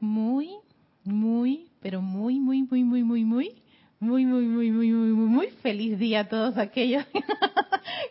[0.00, 0.50] muy,
[1.04, 3.54] muy, pero muy, muy, muy, muy, muy, muy,
[3.98, 7.04] muy, muy, muy, muy, muy, muy, muy feliz día a todos aquellos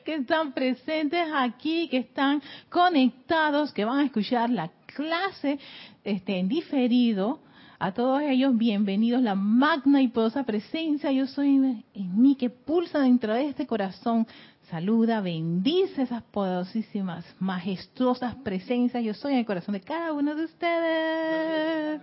[0.06, 5.60] que están presentes aquí, que están conectados, que van a escuchar la clase
[6.04, 7.40] este, en diferido.
[7.78, 11.12] A todos ellos, bienvenidos, la magna y poderosa presencia.
[11.12, 14.26] Yo soy en mí que pulsa dentro de este corazón.
[14.70, 19.04] Saluda, bendice esas poderosísimas, majestuosas presencias.
[19.04, 22.02] Yo soy en el corazón de cada uno de ustedes.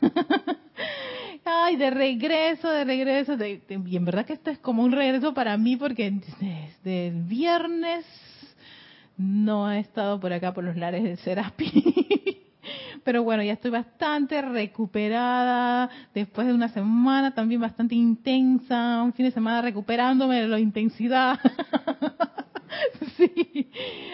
[1.44, 3.36] Ay, de regreso, de regreso.
[3.44, 8.06] y en verdad que esto es como un regreso para mí porque desde el viernes
[9.16, 12.36] no he estado por acá por los lares de Serapi.
[13.08, 15.88] Pero bueno, ya estoy bastante recuperada.
[16.12, 21.40] Después de una semana también bastante intensa, un fin de semana recuperándome de la intensidad.
[23.16, 23.70] sí,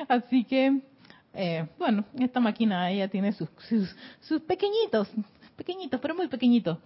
[0.07, 0.81] así que,
[1.33, 5.11] eh, bueno, esta máquina ella tiene sus, sus, sus pequeñitos,
[5.57, 6.79] pequeñitos, pero muy pequeñitos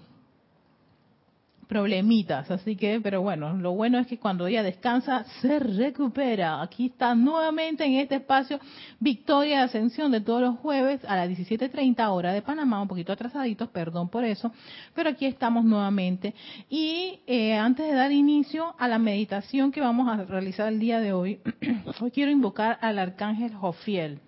[1.69, 6.63] problemitas, así que, pero bueno, lo bueno es que cuando ella descansa se recupera.
[6.63, 8.59] Aquí está nuevamente en este espacio
[8.99, 13.13] Victoria de Ascensión de todos los jueves a las 17.30 hora de Panamá, un poquito
[13.13, 14.51] atrasaditos, perdón por eso,
[14.95, 16.35] pero aquí estamos nuevamente.
[16.71, 21.01] Y eh, antes de dar inicio a la meditación que vamos a realizar el día
[21.01, 21.41] de hoy,
[22.01, 24.21] hoy quiero invocar al arcángel Jofiel.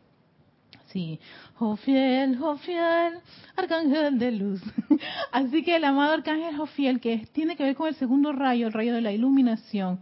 [0.92, 1.20] Sí,
[1.61, 3.19] Jofiel, Jofiel,
[3.55, 4.62] arcángel de luz.
[5.30, 8.72] Así que el amado arcángel Jofiel, que tiene que ver con el segundo rayo, el
[8.72, 10.00] rayo de la iluminación,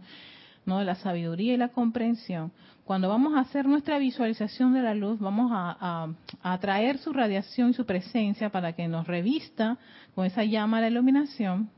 [0.65, 2.53] no de la sabiduría y la comprensión.
[2.85, 7.71] Cuando vamos a hacer nuestra visualización de la luz, vamos a, a atraer su radiación
[7.71, 9.77] y su presencia para que nos revista
[10.15, 11.69] con esa llama de la iluminación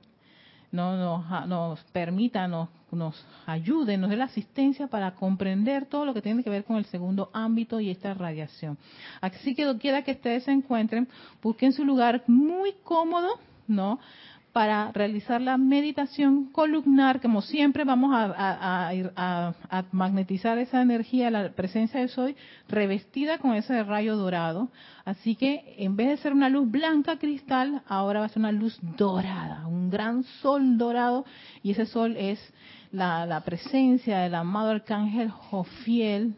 [0.72, 6.14] no nos, nos permita, nos, nos ayude, nos dé la asistencia para comprender todo lo
[6.14, 8.78] que tiene que ver con el segundo ámbito y esta radiación.
[9.20, 11.08] Así que quiera que ustedes se encuentren,
[11.42, 14.00] busquen su lugar muy cómodo, ¿no?
[14.54, 19.54] Para realizar la meditación columnar, como siempre vamos a,
[19.92, 22.36] magnetizar esa energía, la presencia de soy,
[22.68, 24.70] revestida con ese rayo dorado.
[25.06, 28.52] Así que en vez de ser una luz blanca cristal, ahora va a ser una
[28.52, 31.26] luz dorada, un gran sol dorado,
[31.64, 32.40] y ese sol es
[32.92, 36.36] la, la presencia del amado arcángel Jofiel,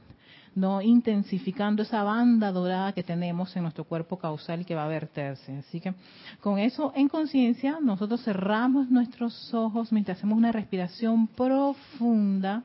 [0.55, 4.87] no intensificando esa banda dorada que tenemos en nuestro cuerpo causal y que va a
[4.87, 5.57] verterse.
[5.57, 5.93] Así que
[6.41, 12.63] con eso en conciencia, nosotros cerramos nuestros ojos mientras hacemos una respiración profunda.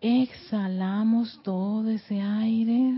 [0.00, 2.94] Exhalamos todo ese aire.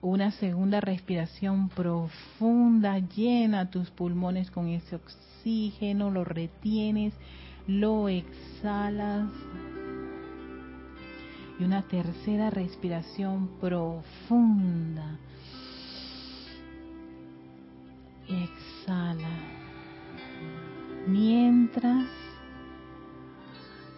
[0.00, 7.14] Una segunda respiración profunda, llena tus pulmones con ese oxígeno, lo retienes,
[7.66, 9.28] lo exhalas
[11.58, 15.18] y una tercera respiración profunda.
[18.28, 19.28] Exhala.
[21.06, 22.06] Mientras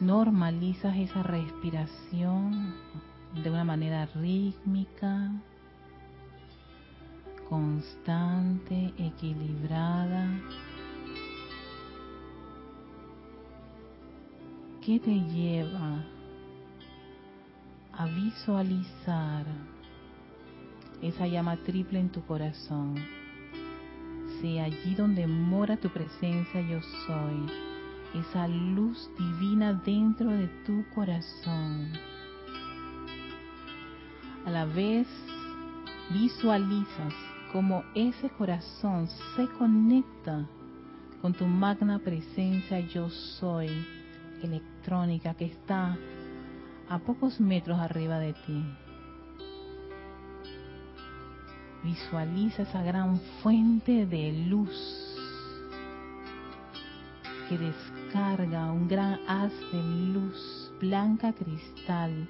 [0.01, 2.75] normalizas esa respiración
[3.43, 5.33] de una manera rítmica,
[7.49, 10.29] constante, equilibrada.
[14.85, 16.05] ¿Qué te lleva
[17.99, 19.45] a visualizar
[21.03, 22.95] esa llama triple en tu corazón.
[24.41, 27.47] Sea allí donde mora tu presencia yo soy,
[28.21, 31.93] esa luz divina dentro de tu corazón.
[34.47, 35.09] A la vez
[36.11, 37.13] visualizas
[37.53, 40.47] como ese corazón se conecta
[41.21, 43.69] con tu magna presencia yo soy
[44.41, 45.99] electrónica que está
[46.89, 48.65] a pocos metros arriba de ti.
[51.85, 55.17] Visualiza esa gran fuente de luz
[57.49, 59.83] que descarga un gran haz de
[60.13, 62.29] luz blanca cristal.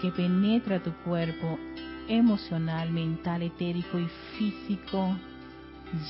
[0.00, 1.60] que penetra tu cuerpo
[2.08, 5.16] emocional, mental, etérico y físico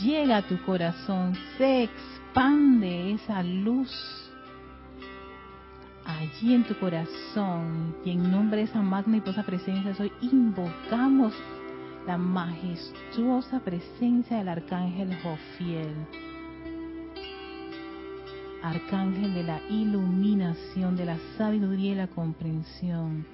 [0.00, 3.90] llega a tu corazón, se expande esa luz
[6.04, 11.32] allí en tu corazón y en nombre de esa magna y posa presencia hoy invocamos
[12.06, 15.94] la majestuosa presencia del arcángel Jofiel,
[18.62, 23.24] arcángel de la iluminación, de la sabiduría y la comprensión.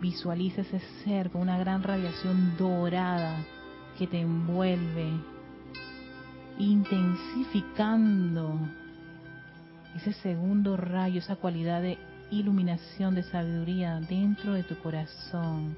[0.00, 3.44] Visualiza ese ser con una gran radiación dorada
[3.98, 5.10] que te envuelve,
[6.58, 8.58] intensificando
[9.96, 11.98] ese segundo rayo, esa cualidad de
[12.30, 15.76] iluminación de sabiduría dentro de tu corazón.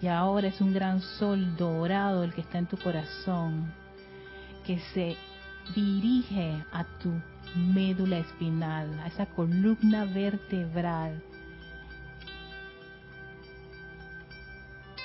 [0.00, 3.72] Y ahora es un gran sol dorado el que está en tu corazón,
[4.66, 5.16] que se
[5.74, 7.12] dirige a tu
[7.56, 11.22] médula espinal, a esa columna vertebral,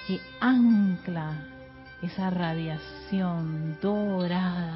[0.07, 1.33] que ancla
[2.01, 4.75] esa radiación dorada,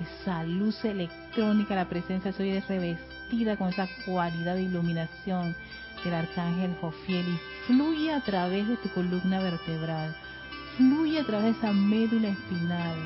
[0.00, 5.54] esa luz electrónica, la presencia de hoy es revestida con esa cualidad de iluminación
[6.04, 10.14] del arcángel Jofiel y fluye a través de tu columna vertebral,
[10.76, 12.96] fluye a través de esa médula espinal.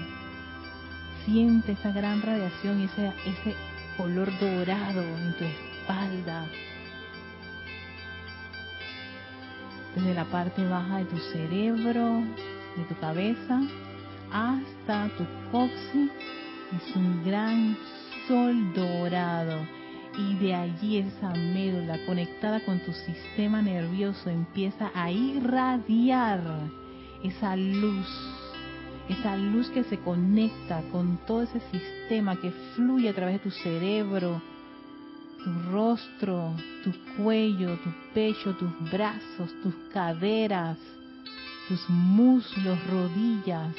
[1.24, 3.56] Siente esa gran radiación y ese, ese
[3.96, 6.46] color dorado en tu espalda,
[9.96, 12.22] desde la parte baja de tu cerebro,
[12.76, 13.60] de tu cabeza,
[14.32, 16.10] hasta tu coxis.
[16.76, 17.76] Es un gran
[18.26, 19.60] sol dorado
[20.18, 26.40] y de allí esa médula conectada con tu sistema nervioso empieza a irradiar
[27.22, 28.08] esa luz,
[29.08, 33.50] esa luz que se conecta con todo ese sistema que fluye a través de tu
[33.50, 34.40] cerebro,
[35.44, 40.78] tu rostro, tu cuello, tu pecho, tus brazos, tus caderas,
[41.68, 43.74] tus muslos, rodillas,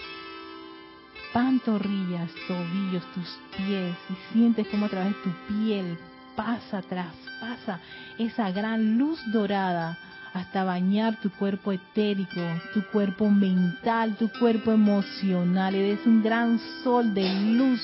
[1.34, 5.98] pantorrillas, tobillos, tus pies y sientes como a través de tu piel
[6.36, 7.80] pasa, traspasa
[8.18, 9.98] esa gran luz dorada
[10.34, 12.42] hasta bañar tu cuerpo etérico,
[12.74, 15.74] tu cuerpo mental, tu cuerpo emocional.
[15.74, 17.82] Eres un gran sol de luz,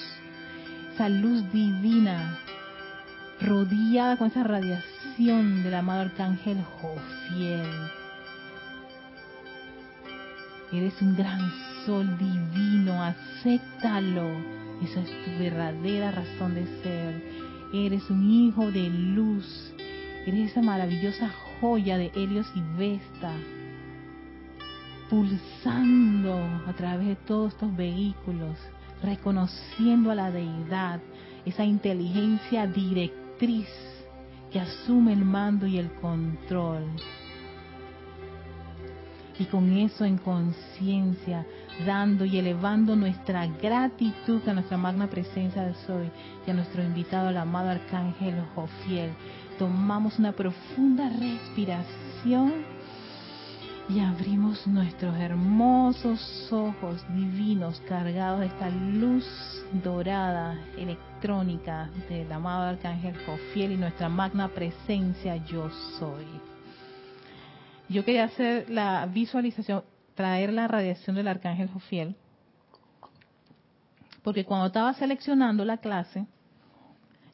[0.94, 2.38] esa luz divina,
[3.42, 8.03] rodeada con esa radiación del amado arcángel Jofiel.
[10.74, 11.40] Eres un gran
[11.86, 14.28] sol divino, acéptalo.
[14.82, 19.74] Esa es tu verdadera razón de ser Eres un hijo de luz.
[20.28, 23.34] Eres esa maravillosa joya de Helios y Vesta,
[25.10, 26.36] pulsando
[26.68, 28.60] a través de todos estos vehículos,
[29.02, 31.02] reconociendo a la deidad,
[31.46, 33.70] esa inteligencia directriz
[34.52, 36.84] que asume el mando y el control.
[39.40, 41.46] Y con eso en conciencia
[41.86, 46.12] dando y elevando nuestra gratitud a nuestra magna presencia de Soy
[46.46, 49.12] y a nuestro invitado, el amado Arcángel Jofiel.
[49.58, 52.74] Tomamos una profunda respiración
[53.90, 59.26] y abrimos nuestros hermosos ojos divinos cargados de esta luz
[59.84, 65.70] dorada electrónica del amado Arcángel Jofiel y nuestra magna presencia Yo
[66.00, 66.53] Soy.
[67.90, 69.84] Yo quería hacer la visualización
[70.16, 72.16] traer la radiación del arcángel Jofiel,
[74.22, 76.26] porque cuando estaba seleccionando la clase,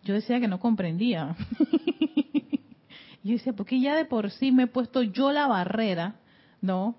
[0.03, 1.35] yo decía que no comprendía.
[3.23, 6.15] yo decía, porque ya de por sí me he puesto yo la barrera,
[6.61, 6.95] ¿no?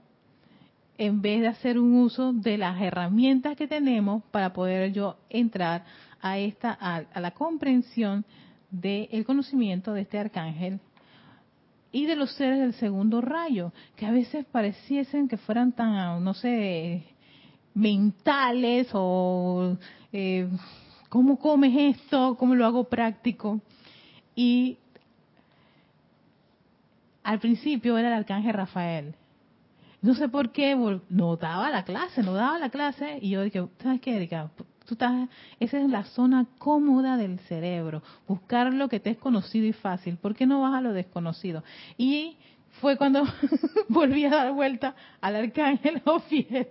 [0.98, 5.84] En vez de hacer un uso de las herramientas que tenemos para poder yo entrar
[6.20, 8.24] a esta a, la comprensión
[8.70, 10.78] del conocimiento de este arcángel
[11.92, 16.34] y de los seres del segundo rayo, que a veces pareciesen que fueran tan, no
[16.34, 17.04] sé,
[17.74, 19.76] mentales o
[20.12, 20.48] eh,
[21.08, 23.60] cómo comes esto, cómo lo hago práctico.
[24.34, 24.78] Y
[27.22, 29.14] al principio era el arcángel Rafael.
[30.02, 30.76] No sé por qué,
[31.10, 34.50] no daba la clase, no daba la clase, y yo dije, ¿sabes qué, Erika?
[34.92, 40.16] Esa es la zona cómoda del cerebro, buscar lo que te es conocido y fácil.
[40.16, 41.64] ¿Por qué no vas a lo desconocido?
[41.96, 42.36] Y
[42.80, 43.24] fue cuando
[43.88, 46.68] volví a dar vuelta al arcángel Ofiel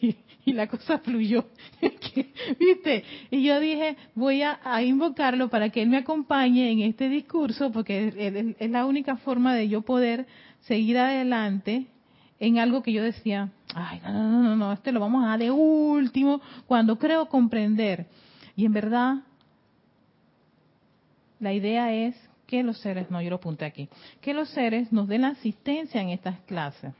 [0.00, 1.44] y, la cosa fluyó.
[2.58, 3.04] ¿Viste?
[3.30, 8.54] Y yo dije, voy a, invocarlo para que él me acompañe en este discurso, porque
[8.58, 10.26] es la única forma de yo poder
[10.62, 11.86] seguir adelante
[12.40, 15.38] en algo que yo decía, ay, no, no, no, no, este lo vamos a dar
[15.38, 18.06] de último, cuando creo comprender.
[18.56, 19.16] Y en verdad,
[21.38, 23.88] la idea es que los seres, no, yo lo apunté aquí,
[24.20, 26.92] que los seres nos den la asistencia en estas clases.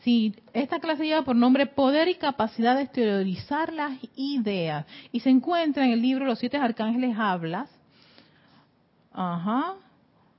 [0.00, 5.30] Si esta clase lleva por nombre Poder y Capacidad de Exteriorizar las Ideas y se
[5.30, 7.68] encuentra en el libro Los Siete Arcángeles Hablas,
[9.12, 9.74] ajá,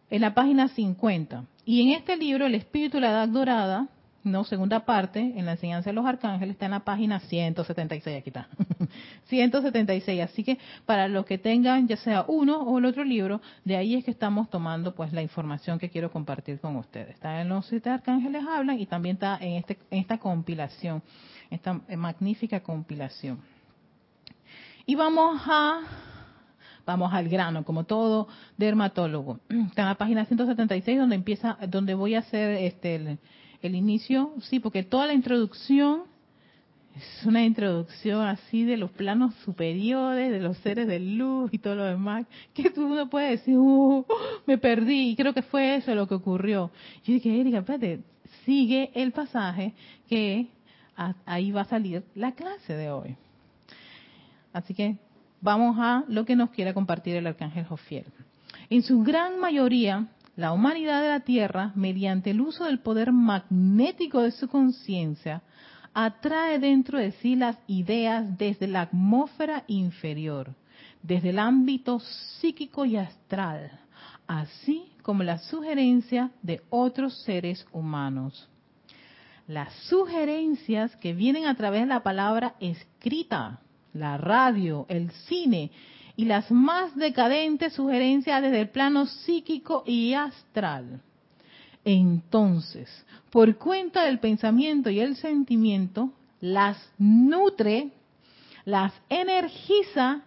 [0.09, 1.43] en la página 50.
[1.65, 3.87] Y en este libro, El Espíritu de la Edad Dorada,
[4.23, 8.29] no, segunda parte, en la enseñanza de los arcángeles, está en la página 176, aquí
[8.29, 8.49] está,
[9.27, 10.21] 176.
[10.21, 13.95] Así que para los que tengan ya sea uno o el otro libro, de ahí
[13.95, 17.11] es que estamos tomando pues la información que quiero compartir con ustedes.
[17.15, 21.01] Está en los siete arcángeles hablan y también está en, este, en esta compilación,
[21.49, 23.39] esta magnífica compilación.
[24.85, 25.81] Y vamos a
[26.85, 29.39] vamos al grano, como todo dermatólogo.
[29.49, 33.19] Está en la página 176 donde empieza, donde voy a hacer este el,
[33.61, 36.03] el inicio, sí, porque toda la introducción
[36.95, 41.75] es una introducción así de los planos superiores, de los seres de luz y todo
[41.75, 44.05] lo demás, que tú no puedes decir, uh,
[44.47, 46.71] me perdí, y creo que fue eso lo que ocurrió.
[47.03, 47.99] Yo dije, Erika, espérate,
[48.45, 49.73] sigue el pasaje
[50.09, 50.47] que
[51.25, 53.15] ahí va a salir la clase de hoy.
[54.51, 54.97] Así que
[55.39, 58.05] vamos a lo que nos quiere compartir el arcángel Jofiel.
[58.69, 64.21] En su gran mayoría, la humanidad de la Tierra, mediante el uso del poder magnético
[64.21, 65.41] de su conciencia,
[65.95, 70.53] atrae dentro de sí las ideas desde la atmósfera inferior,
[71.01, 73.79] desde el ámbito psíquico y astral,
[74.27, 78.47] así como la sugerencia de otros seres humanos.
[79.47, 85.71] Las sugerencias que vienen a través de la palabra escrita, la radio, el cine
[86.17, 91.01] y las más decadentes sugerencias desde el plano psíquico y astral
[91.89, 92.89] entonces,
[93.29, 97.91] por cuenta del pensamiento y el sentimiento, las nutre,
[98.65, 100.23] las energiza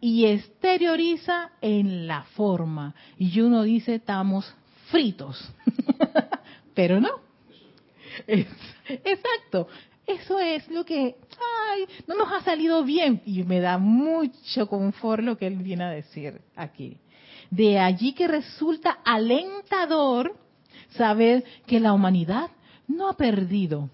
[0.00, 2.96] y exterioriza en la forma.
[3.16, 4.52] Y uno dice, estamos
[4.90, 5.52] fritos.
[6.74, 7.20] Pero no.
[8.26, 9.68] exacto.
[10.06, 11.16] Eso es lo que,
[11.70, 13.22] ay, no nos ha salido bien.
[13.24, 16.98] Y me da mucho confort lo que él viene a decir aquí.
[17.50, 20.36] De allí que resulta alentador
[20.90, 22.50] saber que la humanidad
[22.86, 23.90] no ha perdido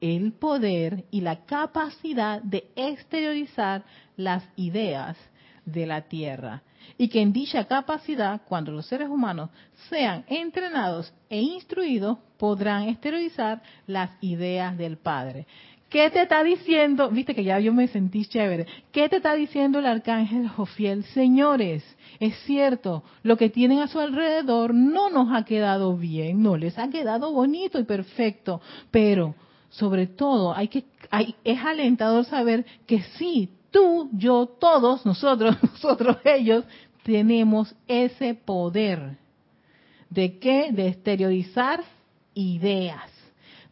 [0.00, 3.84] el poder y la capacidad de exteriorizar
[4.16, 5.16] las ideas
[5.64, 6.62] de la tierra.
[6.98, 9.50] Y que en dicha capacidad, cuando los seres humanos
[9.88, 15.46] sean entrenados e instruidos, podrán exteriorizar las ideas del Padre.
[15.92, 17.10] ¿Qué te está diciendo?
[17.10, 18.66] Viste que ya yo me sentí chévere.
[18.92, 21.04] ¿Qué te está diciendo el arcángel Jofiel?
[21.04, 21.84] Señores,
[22.18, 26.78] es cierto, lo que tienen a su alrededor no nos ha quedado bien, no les
[26.78, 29.34] ha quedado bonito y perfecto, pero
[29.68, 36.18] sobre todo hay que, hay, es alentador saber que sí, tú, yo, todos, nosotros, nosotros,
[36.24, 36.64] ellos,
[37.02, 39.18] tenemos ese poder.
[40.08, 40.70] ¿De qué?
[40.70, 41.82] De exteriorizar
[42.34, 43.11] ideas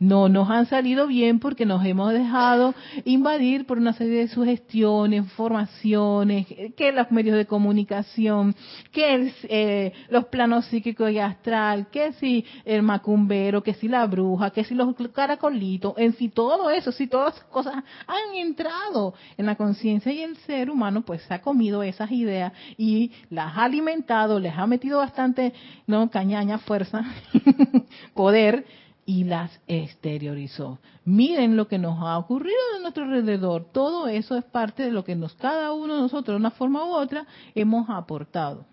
[0.01, 5.19] no nos han salido bien porque nos hemos dejado invadir por una serie de sugestiones,
[5.19, 8.57] informaciones, que los medios de comunicación,
[8.93, 14.51] que eh, los planos psíquicos y astral, que si el macumbero, que si la bruja,
[14.51, 17.75] que si los caracolitos, en sí todo eso, si todas esas cosas
[18.07, 22.53] han entrado en la conciencia y el ser humano pues se ha comido esas ideas
[22.79, 25.53] y las ha alimentado, les ha metido bastante,
[25.87, 27.05] no, cañaña, fuerza,
[28.15, 28.65] poder
[29.11, 30.79] y las exteriorizó.
[31.05, 33.65] Miren lo que nos ha ocurrido de nuestro alrededor.
[33.73, 36.85] Todo eso es parte de lo que nos cada uno de nosotros, de una forma
[36.85, 37.27] u otra,
[37.57, 38.65] hemos aportado.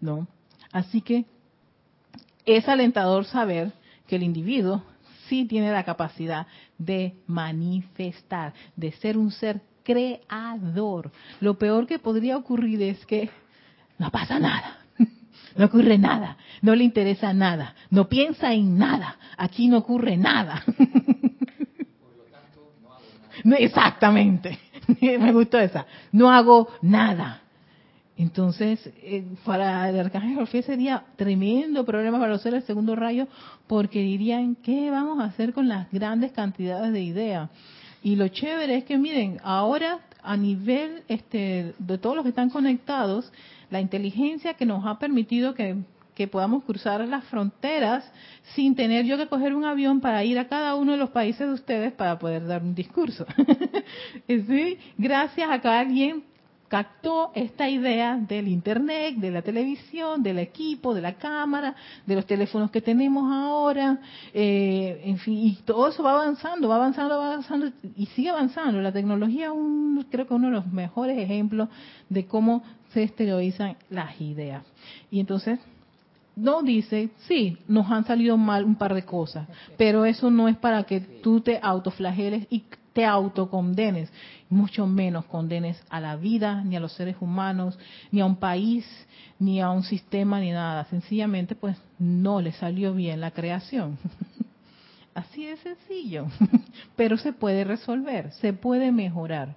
[0.00, 0.28] ¿No?
[0.70, 1.24] Así que
[2.46, 3.72] es alentador saber
[4.06, 4.84] que el individuo
[5.26, 6.46] sí tiene la capacidad
[6.78, 11.10] de manifestar, de ser un ser creador.
[11.40, 13.30] Lo peor que podría ocurrir es que
[13.98, 14.79] no pasa nada
[15.56, 20.62] no ocurre nada, no le interesa nada, no piensa en nada, aquí no ocurre nada.
[23.42, 24.58] No, exactamente,
[25.00, 27.40] me gustó esa, no hago nada.
[28.20, 33.28] Entonces, eh, para el arcángel sería tremendo problema para los seres segundo rayo,
[33.66, 37.48] porque dirían, ¿qué vamos a hacer con las grandes cantidades de ideas?
[38.02, 42.50] Y lo chévere es que, miren, ahora a nivel este, de todos los que están
[42.50, 43.32] conectados,
[43.70, 45.76] la inteligencia que nos ha permitido que,
[46.30, 48.04] podamos cruzar las fronteras
[48.54, 51.46] sin tener yo que coger un avión para ir a cada uno de los países
[51.46, 53.24] de ustedes para poder dar un discurso.
[54.28, 54.76] ¿Sí?
[54.98, 56.24] Gracias a que alguien
[56.70, 61.74] captó esta idea del Internet, de la televisión, del equipo, de la cámara,
[62.06, 63.98] de los teléfonos que tenemos ahora,
[64.32, 68.80] eh, en fin, y todo eso va avanzando, va avanzando, va avanzando y sigue avanzando.
[68.80, 71.68] La tecnología es un, creo que uno de los mejores ejemplos
[72.08, 72.62] de cómo
[72.92, 74.64] se exteriorizan las ideas.
[75.10, 75.58] Y entonces,
[76.36, 80.56] no dice, sí, nos han salido mal un par de cosas, pero eso no es
[80.56, 84.12] para que tú te autoflageles y te autocondenes,
[84.48, 87.78] mucho menos condenes a la vida, ni a los seres humanos,
[88.10, 88.86] ni a un país,
[89.38, 90.84] ni a un sistema, ni nada.
[90.86, 93.98] Sencillamente, pues no le salió bien la creación.
[95.14, 96.26] Así de sencillo,
[96.96, 99.56] pero se puede resolver, se puede mejorar.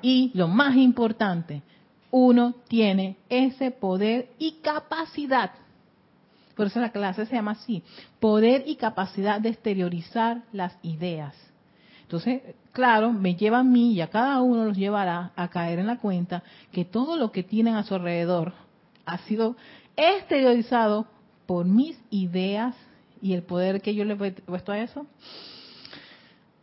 [0.00, 1.62] Y lo más importante,
[2.10, 5.50] uno tiene ese poder y capacidad.
[6.62, 7.82] Por eso la clase se llama así,
[8.20, 11.34] poder y capacidad de exteriorizar las ideas.
[12.02, 12.40] Entonces,
[12.70, 15.98] claro, me lleva a mí y a cada uno los llevará a caer en la
[15.98, 18.52] cuenta que todo lo que tienen a su alrededor
[19.06, 19.56] ha sido
[19.96, 21.08] exteriorizado
[21.46, 22.76] por mis ideas
[23.20, 25.04] y el poder que yo le he puesto a eso.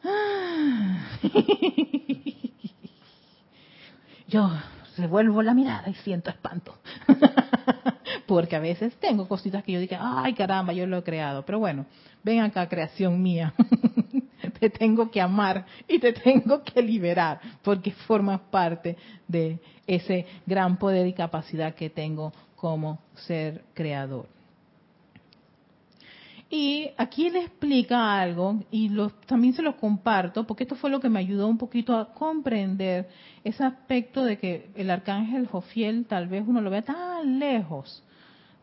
[4.29, 4.50] Yo
[4.96, 6.77] revuelvo la mirada y siento espanto.
[8.29, 11.43] Porque a veces tengo cositas que yo digo, ay caramba, yo lo he creado.
[11.48, 11.88] Pero bueno,
[12.24, 13.55] ven acá, creación mía.
[14.59, 19.57] te tengo que amar y te tengo que liberar porque formas parte de
[19.88, 24.27] ese gran poder y capacidad que tengo como ser creador.
[26.51, 28.91] Y aquí le explica algo y
[29.25, 33.09] también se lo comparto porque esto fue lo que me ayudó un poquito a comprender
[33.43, 38.03] ese aspecto de que el arcángel Jofiel tal vez uno lo vea tan lejos.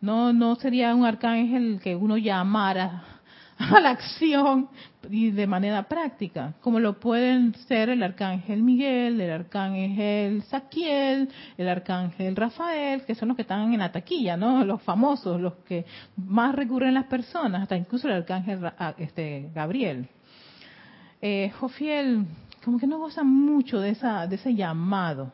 [0.01, 3.05] No, no sería un arcángel que uno llamara
[3.59, 4.69] a la acción
[5.09, 11.69] y de manera práctica, como lo pueden ser el arcángel Miguel, el arcángel Saquiel, el
[11.69, 14.65] arcángel Rafael, que son los que están en la taquilla, ¿no?
[14.65, 15.87] Los famosos, los que
[16.17, 20.09] más recurren las personas, hasta incluso el arcángel ah, este, Gabriel.
[21.23, 22.27] Eh, Jofiel,
[22.65, 25.33] como que no goza mucho de, esa, de ese llamado.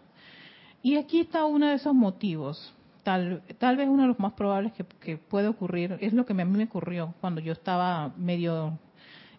[0.82, 4.72] Y aquí está uno de esos motivos tal, tal vez uno de los más probables
[4.72, 8.78] que, puede ocurrir, es lo que a mí me ocurrió cuando yo estaba medio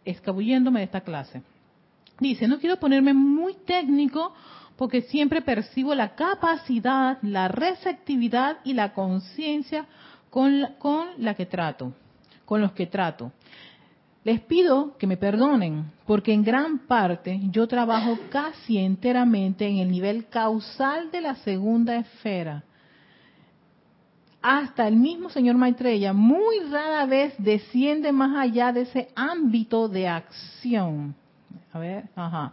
[0.06, 1.42] escabulléndome de esta clase.
[2.20, 4.34] Dice, no quiero ponerme muy técnico
[4.76, 9.86] porque siempre percibo la capacidad, la receptividad y la conciencia
[10.30, 11.94] con, con la que trato,
[12.46, 13.32] con los que trato.
[14.24, 19.92] Les pido que me perdonen, porque en gran parte yo trabajo casi enteramente en el
[19.92, 22.64] nivel causal de la segunda esfera
[24.44, 30.10] hasta el mismo señor Maitreya muy rara vez desciende más allá de ese ámbito de
[30.10, 31.16] acción.
[31.72, 32.52] A ver, ajá.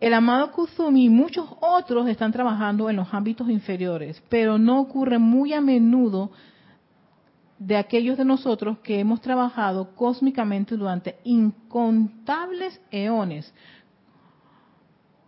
[0.00, 5.18] El amado Kuzumi y muchos otros están trabajando en los ámbitos inferiores, pero no ocurre
[5.18, 6.30] muy a menudo
[7.58, 13.52] de aquellos de nosotros que hemos trabajado cósmicamente durante incontables eones.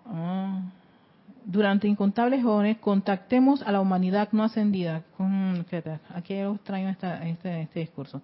[0.07, 0.62] Ah
[1.48, 5.02] durante incontables jóvenes contactemos a la humanidad no ascendida.
[6.14, 8.20] Aquí traigo este, este, discurso.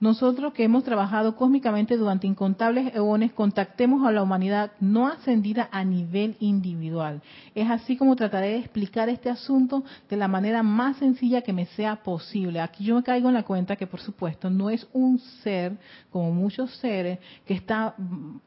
[0.00, 5.84] Nosotros que hemos trabajado cósmicamente durante incontables eones, contactemos a la humanidad no ascendida a
[5.84, 7.22] nivel individual.
[7.54, 11.66] Es así como trataré de explicar este asunto de la manera más sencilla que me
[11.66, 12.60] sea posible.
[12.60, 15.78] Aquí yo me caigo en la cuenta que, por supuesto, no es un ser,
[16.10, 17.94] como muchos seres, que está,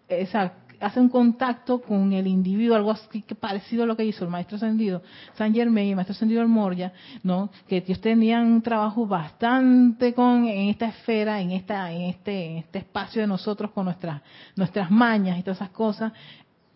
[0.10, 4.24] esa, hace un contacto con el individuo, algo así que parecido a lo que hizo
[4.24, 5.02] el maestro ascendido
[5.36, 7.50] San Germain y el maestro ascendido el Moria, ¿no?
[7.68, 12.58] Que ellos tenían un trabajo bastante con en esta esfera, en esta en este en
[12.58, 14.22] este espacio de nosotros con nuestras
[14.56, 16.14] nuestras mañas y todas esas cosas.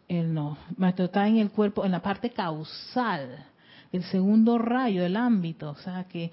[0.08, 3.46] Él no, maestro está en el cuerpo, en la parte causal,
[3.92, 6.32] el segundo rayo del ámbito, o sea que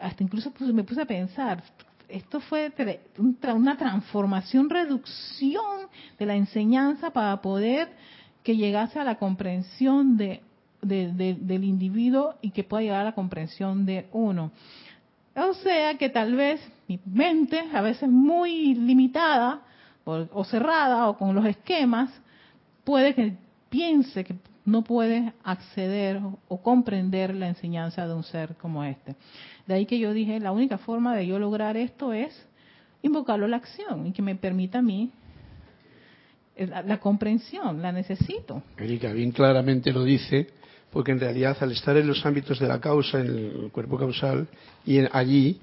[0.00, 1.62] hasta incluso me puse a pensar,
[2.08, 2.72] esto fue
[3.54, 5.88] una transformación, reducción
[6.18, 7.88] de la enseñanza para poder
[8.42, 10.42] que llegase a la comprensión de,
[10.82, 14.52] del individuo y que pueda llegar a la comprensión de uno.
[15.36, 19.62] O sea que tal vez mi mente, a veces muy limitada
[20.04, 22.10] o, o cerrada o con los esquemas,
[22.84, 23.34] puede que
[23.70, 29.16] piense que no puede acceder o comprender la enseñanza de un ser como este.
[29.66, 32.46] De ahí que yo dije, la única forma de yo lograr esto es
[33.02, 35.10] invocarlo a la acción y que me permita a mí
[36.56, 38.62] eh, la, comprensión, la necesito.
[38.78, 40.48] Erika bien claramente lo dice,
[40.92, 44.46] porque en realidad al estar en los ámbitos de la causa, en el cuerpo causal,
[44.86, 45.58] y allí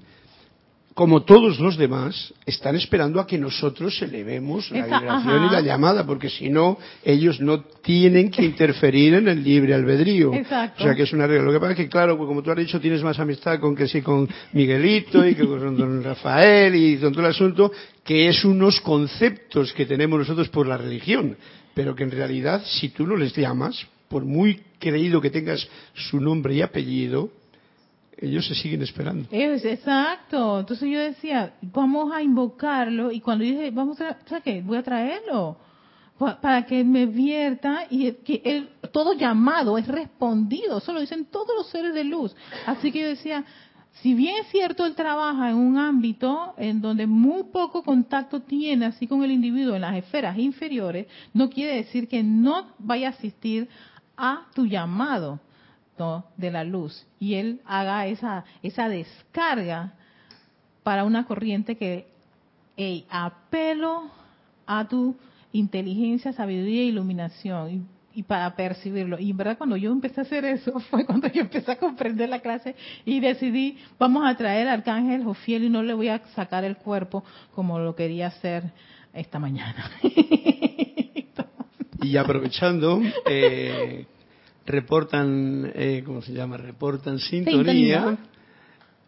[0.94, 6.04] como todos los demás, están esperando a que nosotros elevemos la vibración y la llamada,
[6.04, 10.34] porque si no, ellos no tienen que interferir en el libre albedrío.
[10.34, 10.82] Exacto.
[10.82, 11.44] O sea que es una regla.
[11.44, 13.88] Lo que pasa es que, claro, como tú has dicho, tienes más amistad con que
[13.88, 17.72] sí con Miguelito y que con don Rafael y con todo el asunto,
[18.04, 21.36] que es unos conceptos que tenemos nosotros por la religión,
[21.74, 26.20] pero que en realidad, si tú no les llamas, por muy creído que tengas su
[26.20, 27.30] nombre y apellido,
[28.22, 29.28] ellos se siguen esperando.
[29.30, 30.60] Es, exacto.
[30.60, 34.62] Entonces yo decía, vamos a invocarlo y cuando dije, vamos a, ¿sabes qué?
[34.62, 35.56] Voy a traerlo
[36.40, 40.78] para que me vierta y que él, todo llamado es respondido.
[40.78, 42.34] Eso lo dicen todos los seres de luz.
[42.64, 43.44] Así que yo decía,
[44.02, 48.86] si bien es cierto, él trabaja en un ámbito en donde muy poco contacto tiene
[48.86, 53.10] así con el individuo en las esferas inferiores, no quiere decir que no vaya a
[53.10, 53.68] asistir
[54.16, 55.40] a tu llamado
[56.36, 59.92] de la luz y él haga esa, esa descarga
[60.82, 62.06] para una corriente que,
[62.76, 64.10] hey, apelo
[64.66, 65.14] a tu
[65.52, 67.86] inteligencia, sabiduría e iluminación.
[68.14, 69.18] Y, para percibirlo.
[69.18, 72.28] Y en verdad cuando yo empecé a hacer eso fue cuando yo empecé a comprender
[72.28, 72.74] la clase
[73.06, 76.76] y decidí, vamos a traer al arcángel Jofiel y no le voy a sacar el
[76.76, 77.24] cuerpo
[77.54, 78.64] como lo quería hacer
[79.14, 79.90] esta mañana.
[82.02, 84.04] y aprovechando, eh,
[84.66, 86.56] reportan, eh, ¿cómo se llama?
[86.56, 88.18] Reportan sintonía.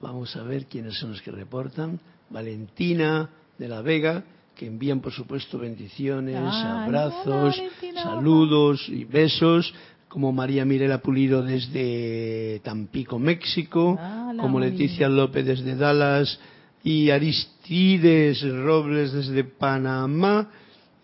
[0.00, 2.00] Vamos a ver quiénes son los que reportan.
[2.30, 7.60] Valentina de la Vega, que envían por supuesto bendiciones, abrazos,
[8.02, 9.72] saludos y besos,
[10.08, 13.98] como María Mirela Pulido desde Tampico, México,
[14.38, 16.38] como Leticia López desde Dallas
[16.84, 20.50] y Aristides Robles desde Panamá,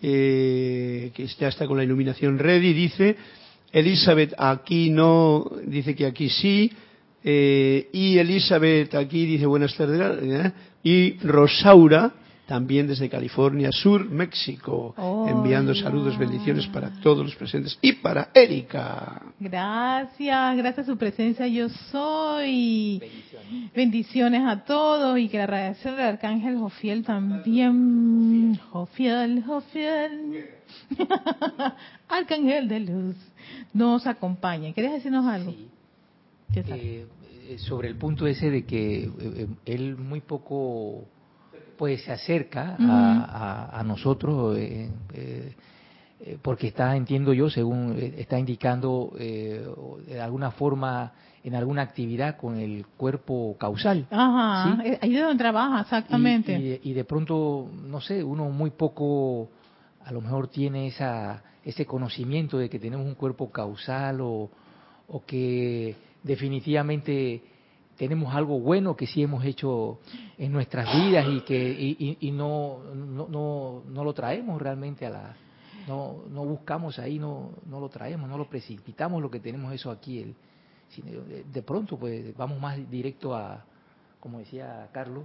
[0.02, 3.16] eh, que ya está con la iluminación ready, dice,
[3.72, 6.70] Elizabeth aquí no, dice que aquí sí,
[7.22, 10.52] eh, y Elizabeth aquí dice buenas tardes, ¿eh?
[10.82, 12.12] y Rosaura
[12.50, 14.92] también desde California Sur, México,
[15.28, 19.22] enviando saludos, bendiciones para todos los presentes y para Erika.
[19.38, 23.00] Gracias, gracias a su presencia yo soy.
[23.72, 28.56] Bendiciones, a todos y que la radiación del Arcángel Jofiel también.
[28.72, 30.48] Jofiel, Jofiel.
[32.08, 33.16] Arcángel de luz
[33.72, 34.72] nos acompaña.
[34.72, 35.54] ¿Quieres decirnos algo?
[36.52, 37.06] Eh,
[37.48, 41.04] eh, sobre el punto ese de que eh, él muy poco
[41.80, 44.54] pues se acerca a, nosotros
[46.42, 51.10] porque está, entiendo yo, según está indicando de alguna forma
[51.42, 54.06] en alguna actividad con el cuerpo causal.
[54.10, 56.52] Ajá, ahí es donde trabaja, exactamente.
[56.52, 59.48] Y, y, de pronto, no sé, uno muy poco
[60.04, 64.50] a lo mejor tiene esa, ese conocimiento de que tenemos un cuerpo causal o,
[65.08, 67.42] o que definitivamente
[68.00, 69.98] tenemos algo bueno que sí hemos hecho
[70.38, 75.36] en nuestras vidas y que y, no, no, no, no, lo traemos realmente a la
[75.86, 79.90] no, no buscamos ahí no, no lo traemos no lo precipitamos lo que tenemos eso
[79.90, 80.34] aquí el,
[81.52, 83.66] de pronto pues vamos más directo a
[84.18, 85.24] como decía Carlos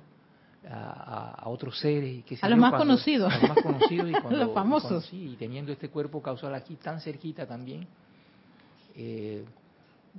[0.70, 3.32] a, otros seres que a los más conocidos.
[3.32, 5.14] a los más conocidos y cuando, los famosos.
[5.14, 7.88] y teniendo este cuerpo causal aquí tan cerquita también
[8.98, 9.46] eh,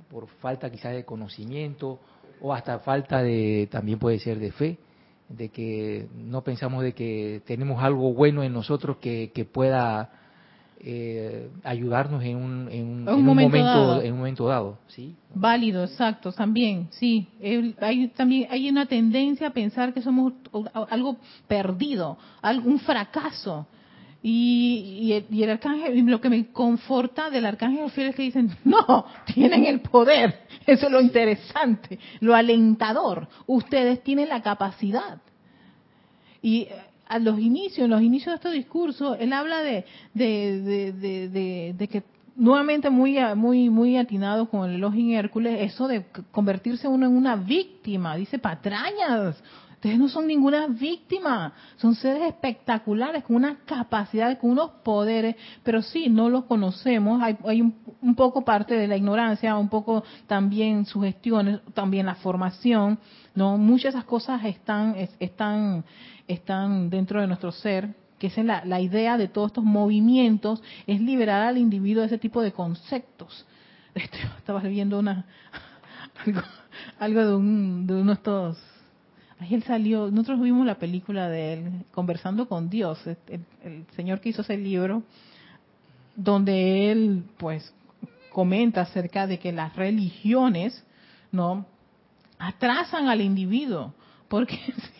[0.09, 1.99] por falta quizás de conocimiento
[2.41, 4.77] o hasta falta de, también puede ser de fe,
[5.29, 10.09] de que no pensamos de que tenemos algo bueno en nosotros que, que pueda
[10.79, 14.01] eh, ayudarnos en un, en, un, momento, dado.
[14.01, 17.27] en un momento dado sí válido exacto también sí.
[17.81, 20.33] Hay también hay una tendencia a pensar que somos
[20.91, 23.65] algo perdido algún fracaso
[24.29, 29.65] y, el, arcángel, lo que me conforta del arcángel fiel es que dicen, no, tienen
[29.65, 30.41] el poder.
[30.65, 33.29] Eso es lo interesante, lo alentador.
[33.45, 35.21] Ustedes tienen la capacidad.
[36.41, 36.71] Y eh,
[37.07, 42.03] a los inicios, en los inicios de este discurso, él habla de, de, que
[42.35, 47.15] nuevamente muy muy muy atinado con el elogio en Hércules, eso de convertirse uno en
[47.15, 49.41] una víctima, dice patrañas,
[49.87, 55.81] Ustedes no son ninguna víctima, son seres espectaculares, con una capacidad, con unos poderes, pero
[55.81, 61.61] sí, no los conocemos, hay, un, poco parte de la ignorancia, un poco también sugestiones,
[61.73, 62.99] también la formación,
[63.33, 65.85] no muchas de esas cosas están, están,
[66.27, 70.99] están dentro de nuestro ser, que es la, la idea de todos estos movimientos, es
[70.99, 73.45] liberar al individuo de ese tipo de conceptos.
[73.95, 75.25] Estaba viendo una,
[76.25, 76.41] algo,
[76.99, 78.66] algo de, un, de uno de estos
[79.39, 84.29] Ahí él salió, nosotros vimos la película de él, Conversando con Dios, el, señor que
[84.29, 85.03] hizo ese libro,
[86.15, 87.71] donde él, pues,
[88.31, 90.83] comenta acerca de que las religiones,
[91.31, 91.65] ¿no?
[92.39, 93.93] Atrasan al individuo,
[94.27, 94.57] porque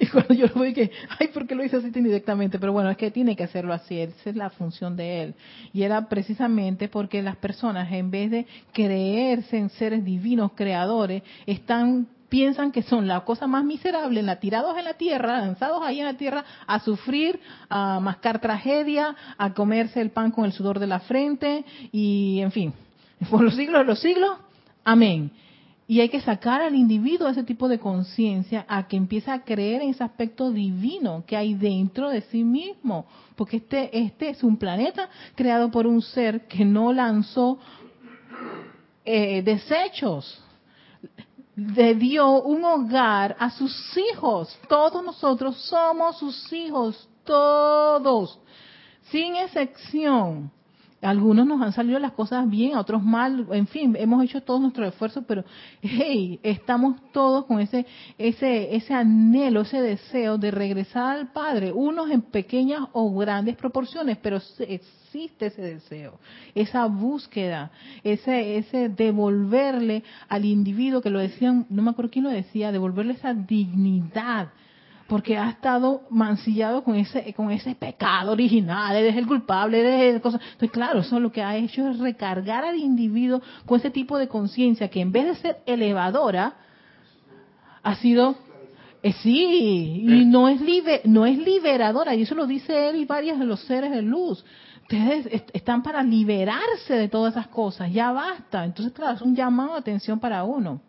[0.00, 2.58] y cuando yo lo veo que, ay, ¿por qué lo hice así tan directamente?
[2.58, 5.34] Pero bueno, es que tiene que hacerlo así, esa es la función de él.
[5.72, 12.06] Y era precisamente porque las personas, en vez de creerse en seres divinos, creadores, están
[12.28, 16.06] piensan que son la cosa más miserable, la tirados en la tierra, lanzados ahí en
[16.06, 20.86] la tierra a sufrir, a mascar tragedia, a comerse el pan con el sudor de
[20.86, 22.72] la frente y, en fin,
[23.30, 24.38] por los siglos de los siglos,
[24.84, 25.30] amén.
[25.90, 29.80] Y hay que sacar al individuo ese tipo de conciencia a que empiece a creer
[29.80, 33.06] en ese aspecto divino que hay dentro de sí mismo.
[33.36, 37.58] Porque este, este es un planeta creado por un ser que no lanzó
[39.06, 40.44] eh, desechos
[41.58, 44.56] le dio un hogar a sus hijos.
[44.68, 48.38] Todos nosotros somos sus hijos, todos,
[49.10, 50.52] sin excepción.
[51.00, 54.88] Algunos nos han salido las cosas bien, otros mal, en fin, hemos hecho todos nuestros
[54.88, 55.44] esfuerzos, pero
[55.80, 62.10] hey, estamos todos con ese ese ese anhelo, ese deseo de regresar al Padre, unos
[62.10, 66.18] en pequeñas o grandes proporciones, pero existe ese deseo,
[66.54, 67.70] esa búsqueda,
[68.02, 73.14] ese ese devolverle al individuo que lo decían, no me acuerdo quién lo decía, devolverle
[73.14, 74.48] esa dignidad
[75.08, 80.40] porque ha estado mancillado con ese con ese pecado original, eres el culpable, eres cosas.
[80.52, 84.28] Entonces, claro, eso lo que ha hecho es recargar al individuo con ese tipo de
[84.28, 86.56] conciencia que en vez de ser elevadora,
[87.82, 88.36] ha sido
[89.02, 90.60] eh, sí, y no es
[91.04, 94.44] no es liberadora, y eso lo dice él y varios de los seres de luz.
[94.82, 98.64] Ustedes están para liberarse de todas esas cosas, ya basta.
[98.64, 100.80] Entonces, claro, es un llamado de atención para uno.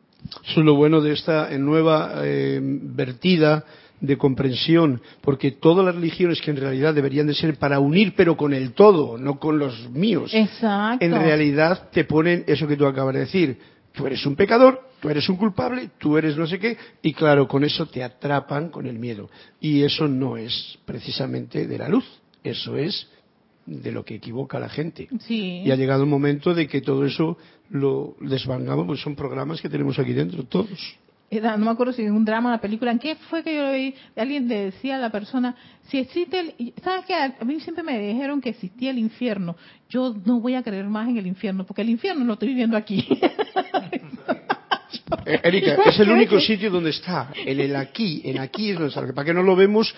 [0.46, 3.64] Eso es lo bueno de esta nueva eh, vertida
[4.02, 8.38] de comprensión, porque todas las religiones que en realidad deberían de ser para unir, pero
[8.38, 11.06] con el todo, no con los míos, Exacto.
[11.06, 13.58] en realidad te ponen eso que tú acabas de decir.
[13.92, 17.48] Tú eres un pecador, tú eres un culpable, tú eres no sé qué, y claro,
[17.48, 19.30] con eso te atrapan con el miedo.
[19.60, 22.06] Y eso no es precisamente de la luz,
[22.44, 23.10] eso es
[23.66, 25.10] de lo que equivoca a la gente.
[25.28, 25.64] Sí.
[25.66, 27.38] Y ha llegado el momento de que todo eso
[27.70, 30.98] lo desvangamos, pues son programas que tenemos aquí dentro, todos
[31.32, 33.74] no me acuerdo si en un drama, una película, ¿en qué fue que yo lo
[33.74, 33.94] vi?
[34.16, 36.74] Alguien le decía a la persona, si existe el...
[36.84, 37.14] ¿Sabes qué?
[37.14, 39.56] A mí siempre me dijeron que existía el infierno.
[39.90, 42.78] Yo no voy a creer más en el infierno, porque el infierno lo estoy viviendo
[42.78, 43.08] aquí.
[45.26, 48.90] Eh, Erika, es el único sitio donde está, en el aquí, en aquí es donde
[48.90, 49.14] está.
[49.14, 49.94] ¿Para que no lo vemos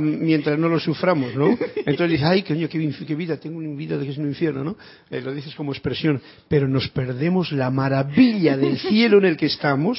[0.00, 1.56] mientras no lo suframos, no?
[1.76, 4.62] Entonces dices, ay, coño, qué, qué vida, tengo una vida de que es un infierno,
[4.62, 4.76] ¿no?
[5.10, 9.46] Eh, lo dices como expresión, pero nos perdemos la maravilla del cielo en el que
[9.46, 9.98] estamos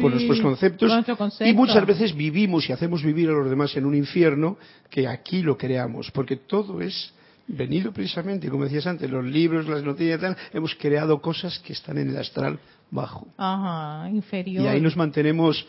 [0.00, 0.92] por nuestros conceptos
[1.40, 4.58] y muchas veces vivimos y hacemos vivir a los demás en un infierno
[4.90, 7.12] que aquí lo creamos, porque todo es
[7.46, 11.72] venido precisamente, como decías antes, los libros, las noticias y tal, hemos creado cosas que
[11.72, 12.58] están en el astral
[12.90, 13.26] bajo.
[13.36, 14.64] Ajá, inferior.
[14.64, 15.66] Y ahí nos mantenemos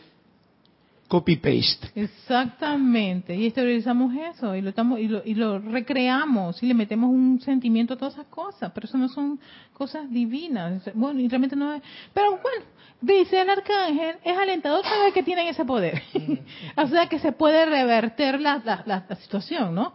[1.10, 1.90] copy-paste.
[1.96, 7.10] Exactamente, y exteriorizamos eso y lo, estamos, y lo, y lo recreamos y le metemos
[7.10, 9.40] un sentimiento a todas esas cosas, pero eso no son
[9.74, 10.84] cosas divinas.
[10.94, 11.82] Bueno, y realmente no es.
[12.14, 12.66] Pero bueno,
[13.02, 16.02] dice el arcángel, es alentador saber que tienen ese poder.
[16.78, 19.94] o sea que se puede reverter la, la, la, situación, ¿no?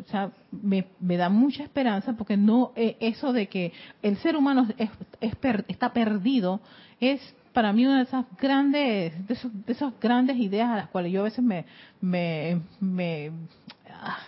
[0.00, 4.36] O sea, me, me, da mucha esperanza porque no eh, eso de que el ser
[4.36, 5.36] humano es, es
[5.68, 6.60] está perdido
[7.00, 7.20] es
[7.52, 11.12] para mí una de esas grandes de, esos, de esas grandes ideas a las cuales
[11.12, 11.66] yo a veces me
[12.00, 13.30] me
[13.90, 14.18] ah,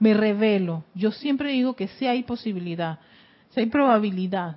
[0.00, 0.82] me revelo.
[0.94, 2.98] Yo siempre digo que sí hay posibilidad,
[3.50, 4.56] sí hay probabilidad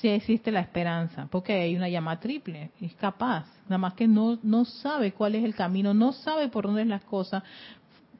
[0.00, 4.38] si existe la esperanza, porque hay una llama triple, es capaz, nada más que no,
[4.42, 7.44] no sabe cuál es el camino, no sabe por dónde es las cosas,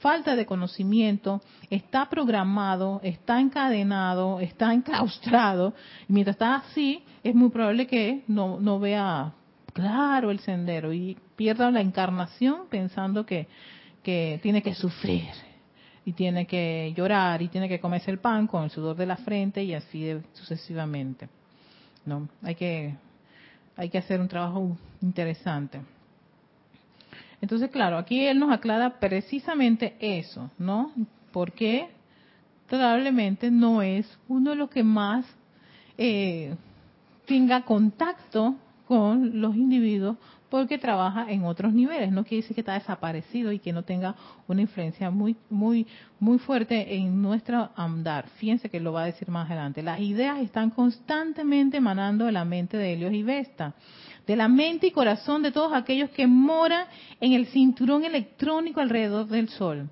[0.04, 1.40] falta de conocimiento,
[1.70, 5.72] está programado, está encadenado, está enclaustrado,
[6.06, 9.32] y mientras está así, es muy probable que no, no vea
[9.72, 13.48] claro el sendero y pierda la encarnación pensando que,
[14.02, 15.30] que tiene que sufrir
[16.04, 19.16] y tiene que llorar y tiene que comerse el pan con el sudor de la
[19.16, 21.30] frente y así sucesivamente.
[22.04, 22.28] ¿no?
[22.42, 22.94] Hay que,
[23.74, 25.80] hay que hacer un trabajo interesante.
[27.44, 30.92] Entonces, claro, aquí él nos aclara precisamente eso, ¿no?
[31.30, 31.90] Porque
[32.66, 35.26] probablemente no es uno de los que más
[35.98, 36.54] eh,
[37.26, 38.54] tenga contacto
[38.88, 40.16] con los individuos
[40.48, 42.12] porque trabaja en otros niveles.
[42.12, 44.14] No quiere decir que está desaparecido y que no tenga
[44.48, 45.86] una influencia muy, muy,
[46.18, 48.26] muy fuerte en nuestro andar.
[48.36, 49.82] Fíjense que lo va a decir más adelante.
[49.82, 53.74] Las ideas están constantemente emanando de la mente de Helios y Vesta,
[54.26, 56.86] de la mente y corazón de todos aquellos que moran
[57.20, 59.88] en el cinturón electrónico alrededor del Sol.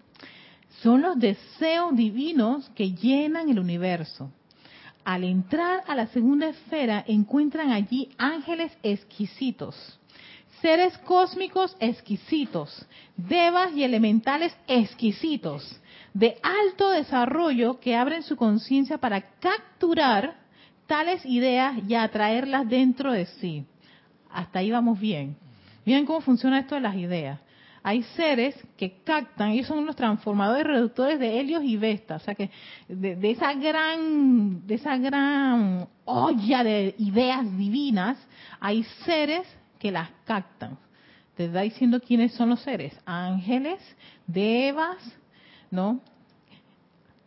[0.82, 4.30] Son los deseos divinos que llenan el universo.
[5.04, 9.98] Al entrar a la segunda esfera encuentran allí ángeles exquisitos
[10.62, 15.80] seres cósmicos exquisitos, devas y elementales exquisitos,
[16.14, 20.36] de alto desarrollo que abren su conciencia para capturar
[20.86, 23.66] tales ideas y atraerlas dentro de sí.
[24.32, 25.36] Hasta ahí vamos bien.
[25.84, 27.40] Miren cómo funciona esto de las ideas.
[27.84, 32.36] Hay seres que captan, ellos son los transformadores reductores de Helios y Vesta, o sea
[32.36, 32.48] que
[32.86, 38.16] de, de esa gran, de esa gran olla de ideas divinas,
[38.60, 39.48] hay seres
[39.80, 40.78] que las captan.
[41.36, 43.80] Te está diciendo quiénes son los seres, ángeles,
[44.28, 44.98] devas,
[45.70, 46.00] ¿no?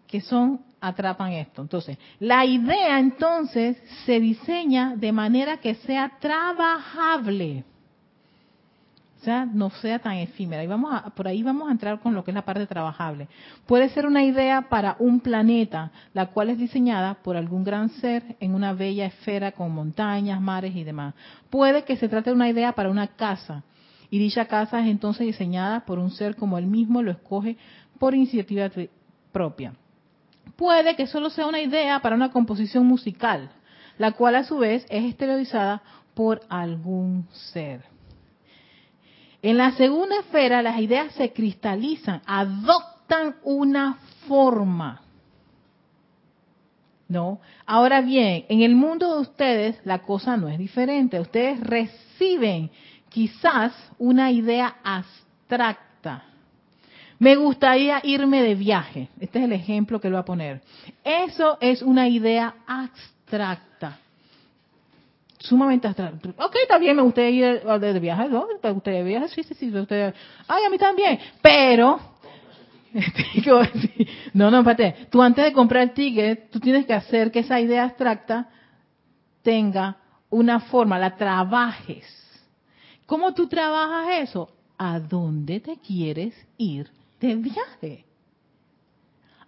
[0.07, 1.61] Que son atrapan esto.
[1.61, 7.63] Entonces, la idea entonces se diseña de manera que sea trabajable.
[9.21, 10.63] sea, no sea tan efímera.
[10.63, 13.27] Y vamos a, por ahí vamos a entrar con lo que es la parte trabajable.
[13.65, 18.35] Puede ser una idea para un planeta, la cual es diseñada por algún gran ser
[18.39, 21.15] en una bella esfera con montañas, mares y demás.
[21.49, 23.63] Puede que se trate de una idea para una casa,
[24.09, 27.57] y dicha casa es entonces diseñada por un ser como él mismo lo escoge
[27.99, 28.69] por iniciativa
[29.31, 29.73] propia.
[30.55, 33.49] Puede que solo sea una idea para una composición musical,
[33.97, 35.81] la cual a su vez es esterilizada
[36.13, 37.83] por algún ser.
[39.41, 45.01] En la segunda esfera las ideas se cristalizan, adoptan una forma.
[47.07, 47.39] ¿No?
[47.67, 51.19] Ahora bien, en el mundo de ustedes la cosa no es diferente.
[51.19, 52.71] Ustedes reciben
[53.09, 55.94] quizás una idea abstracta.
[57.19, 59.09] Me gustaría irme de viaje.
[59.19, 60.61] Este es el ejemplo que lo voy a poner.
[61.03, 63.99] Eso es una idea abstracta
[65.45, 66.29] sumamente abstracto.
[66.37, 68.45] Ok, también me gustaría ir de viaje, ¿no?
[68.61, 69.29] ¿Te gustaría viajar?
[69.29, 69.71] Sí, sí, sí.
[69.73, 71.19] Ay, a mí también.
[71.41, 71.99] Pero,
[74.33, 75.07] no, no, espérate.
[75.09, 78.49] Tú antes de comprar el ticket, tú tienes que hacer que esa idea abstracta
[79.41, 79.97] tenga
[80.29, 82.05] una forma, la trabajes.
[83.05, 84.49] ¿Cómo tú trabajas eso?
[84.77, 88.05] ¿A dónde te quieres ir de viaje?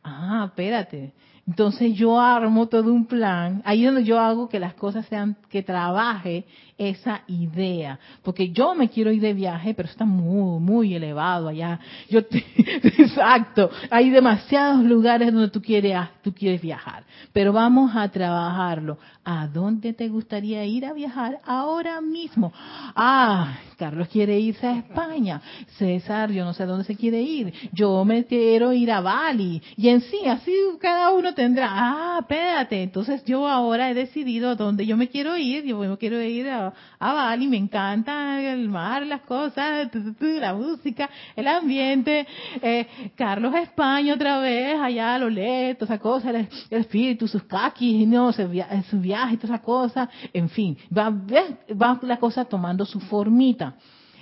[0.04, 1.14] Ah, espérate.
[1.48, 5.38] Entonces yo armo todo un plan, ahí es donde yo hago que las cosas sean,
[5.50, 6.46] que trabaje
[6.78, 11.80] esa idea, porque yo me quiero ir de viaje, pero está muy, muy elevado allá.
[12.10, 12.20] Yo
[12.98, 18.98] exacto, hay demasiados lugares donde tú quieres, tú quieres viajar, pero vamos a trabajarlo.
[19.30, 22.54] ¿A dónde te gustaría ir a viajar ahora mismo?
[22.96, 25.42] Ah, Carlos quiere irse a España.
[25.78, 27.54] César, yo no sé a dónde se quiere ir.
[27.74, 29.62] Yo me quiero ir a Bali.
[29.76, 31.68] Y en sí, así cada uno tendrá.
[31.70, 32.82] Ah, espérate.
[32.82, 35.66] Entonces yo ahora he decidido a dónde yo me quiero ir.
[35.66, 36.67] Yo me quiero ir a,
[37.00, 37.48] Bali.
[37.48, 42.28] Me encanta el mar, las cosas, la música, el ambiente.
[42.62, 48.08] Eh, Carlos España otra vez, allá a lo lejos, esa cosa, el, espíritu, sus caquis,
[48.08, 53.76] no, su viaje toda esa cosa, en fin, va, va la cosa tomando su formita.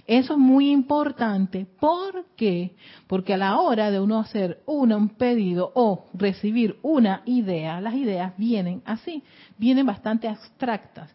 [0.08, 1.66] Eso es muy importante.
[1.80, 2.76] ¿Por qué?
[3.08, 8.34] Porque a la hora de uno hacer un pedido o recibir una idea, las ideas
[8.38, 9.24] vienen así,
[9.58, 11.12] vienen bastante abstractas.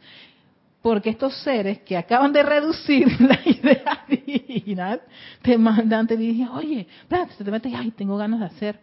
[0.82, 5.00] Porque estos seres que acaban de reducir las ideas divinas,
[5.42, 8.80] te mandan, te dicen, oye, espérate, te metes, ay, tengo ganas de hacer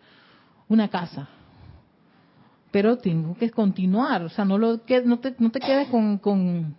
[0.68, 1.28] una casa
[2.72, 6.76] pero tengo que continuar, o sea, no, lo, no, te, no te quedes con, con,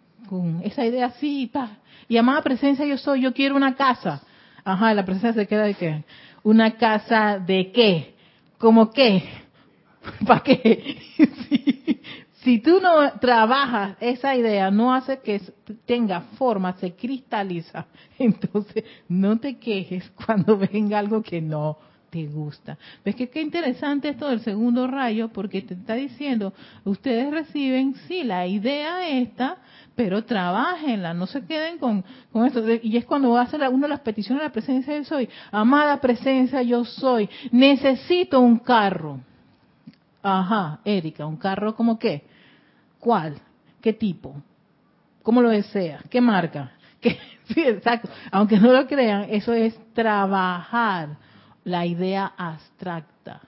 [0.62, 1.78] esa idea así, pa.
[2.07, 4.22] y amada presencia yo soy, yo quiero una casa.
[4.62, 6.04] Ajá, la presencia se queda de qué?
[6.42, 8.14] ¿Una casa de qué?
[8.59, 9.24] ¿Cómo qué?
[10.26, 10.98] ¿Para qué?
[12.48, 15.38] si tú no trabajas esa idea, no hace que
[15.84, 17.84] tenga forma, se cristaliza,
[18.18, 21.76] entonces no te quejes cuando venga algo que no
[22.08, 22.78] te gusta.
[23.04, 25.28] ¿Ves que qué interesante esto del segundo rayo?
[25.28, 29.58] Porque te está diciendo, ustedes reciben, sí, la idea esta,
[29.94, 32.50] pero trabajenla, no se queden con, con.
[32.82, 35.28] Y es cuando hace uno de las peticiones a la presencia yo soy.
[35.52, 39.20] Amada presencia yo soy, necesito un carro.
[40.22, 42.22] Ajá, Erika, ¿un carro como qué?
[43.09, 43.38] ¿Cuál?
[43.81, 44.35] ¿Qué tipo?
[45.23, 46.05] ¿Cómo lo desea?
[46.11, 46.73] ¿Qué marca?
[47.01, 47.16] ¿Qué?
[47.57, 48.11] Exacto.
[48.31, 51.16] Aunque no lo crean, eso es trabajar
[51.64, 53.40] la idea abstracta.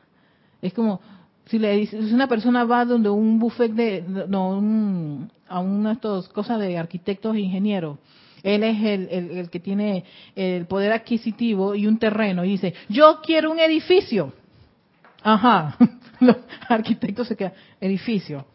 [0.63, 1.03] Es como
[1.45, 6.59] si le dices, una persona va donde un buffet de, no, a una de cosas
[6.59, 7.99] de arquitectos e ingenieros.
[8.43, 10.05] Él es el, el, que tiene
[10.37, 14.33] el poder adquisitivo y un terreno y dice, yo quiero un edificio.
[15.23, 15.77] Ajá,
[16.21, 18.47] los arquitectos se quedan, edificio.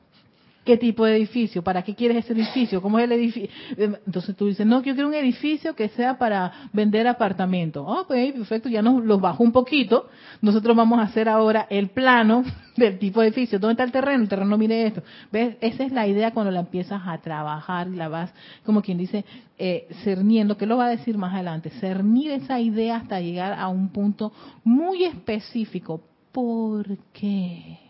[0.66, 1.64] ¿Qué tipo de edificio?
[1.64, 2.82] ¿Para qué quieres ese edificio?
[2.82, 3.50] ¿Cómo es el edificio?
[3.78, 7.86] Entonces tú dices, no, yo quiero un edificio que sea para vender apartamentos.
[7.88, 10.10] Ah, pues perfecto, ya nos los bajo un poquito.
[10.42, 12.44] Nosotros vamos a hacer ahora el plano
[12.78, 13.60] del tipo de edificio.
[13.60, 14.24] ¿Dónde está el terreno?
[14.24, 15.04] El terreno mire esto.
[15.32, 15.56] ¿Ves?
[15.62, 18.34] Esa es la idea cuando la empiezas a trabajar la vas,
[18.66, 19.24] como quien dice,
[19.60, 23.68] eh, cerniendo, que lo va a decir más adelante, cernir esa idea hasta llegar a
[23.68, 26.02] un punto muy específico.
[26.32, 27.85] ¿Por qué?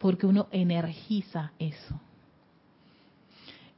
[0.00, 2.00] Porque uno energiza eso.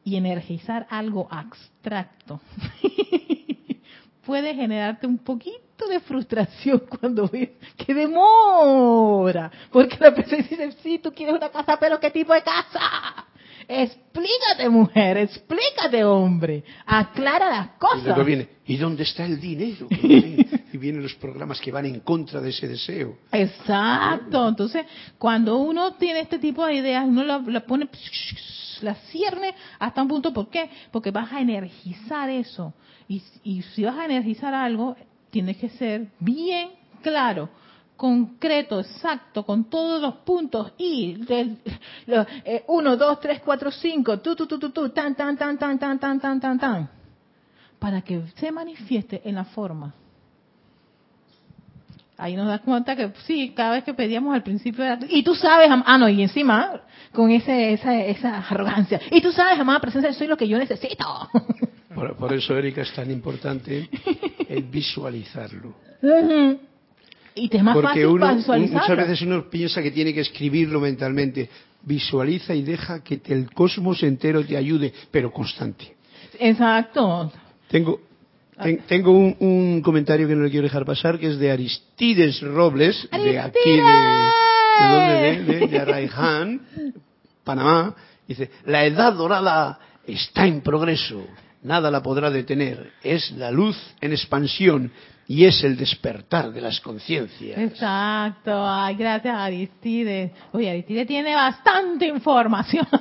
[0.05, 2.41] Y energizar algo abstracto
[4.25, 9.51] puede generarte un poquito de frustración cuando ves que demora.
[9.71, 13.27] Porque la persona dice, sí, tú quieres una casa, pero ¿qué tipo de casa?
[13.67, 16.65] Explícate, mujer, explícate, hombre.
[16.87, 18.03] Aclara las cosas.
[18.03, 19.89] Y luego viene, ¿y dónde está el dinero?
[20.83, 23.17] vienen los programas que van en contra de ese deseo.
[23.31, 24.49] Exacto.
[24.49, 24.85] Entonces,
[25.17, 27.89] cuando uno tiene este tipo de ideas, uno la, la pone,
[28.81, 30.33] la cierne hasta un punto.
[30.33, 30.69] ¿Por qué?
[30.91, 32.75] Porque vas a energizar eso.
[33.09, 34.97] Y, y si vas a energizar algo,
[35.31, 36.71] tienes que ser bien
[37.01, 37.49] claro
[37.97, 41.57] concreto, exacto, con todos los puntos y del
[42.67, 46.01] 1, 2, 3, 4, 5, tu, tu, tu, tu, tu, tan, tan, tan, tan, tan,
[46.01, 46.91] tan, tan, tan, tan,
[47.79, 49.95] para que se manifieste en la forma.
[52.23, 55.35] Ahí nos das cuenta que sí, cada vez que pedíamos al principio, era, y tú
[55.35, 56.81] sabes, ah, no, y encima
[57.13, 61.05] con ese, esa, esa arrogancia, y tú sabes, amada presencia, soy lo que yo necesito.
[61.95, 63.87] Por, por eso, Erika, es tan importante
[64.49, 65.75] el visualizarlo.
[67.35, 68.81] Y te es más Porque fácil uno, visualizarlo.
[68.89, 71.51] muchas veces uno piensa que tiene que escribirlo mentalmente.
[71.83, 75.95] Visualiza y deja que te- el cosmos entero te ayude, pero constante.
[76.39, 77.31] Exacto.
[77.69, 78.01] Tengo,
[78.63, 82.41] ten- tengo un, un comentario que no le quiero dejar pasar, que es de Aristides
[82.43, 85.43] Robles, de aquí de, de, dónde?
[85.45, 86.61] de, de, de Arraiján,
[87.45, 87.95] Panamá.
[88.27, 91.27] Dice, la edad dorada está en progreso,
[91.63, 94.91] nada la podrá detener, es la luz en expansión
[95.29, 97.59] y es el despertar de las conciencias.
[97.59, 98.51] Exacto.
[98.67, 100.33] Ay, gracias Aristides.
[100.53, 102.87] Oye, Aristides tiene bastante información.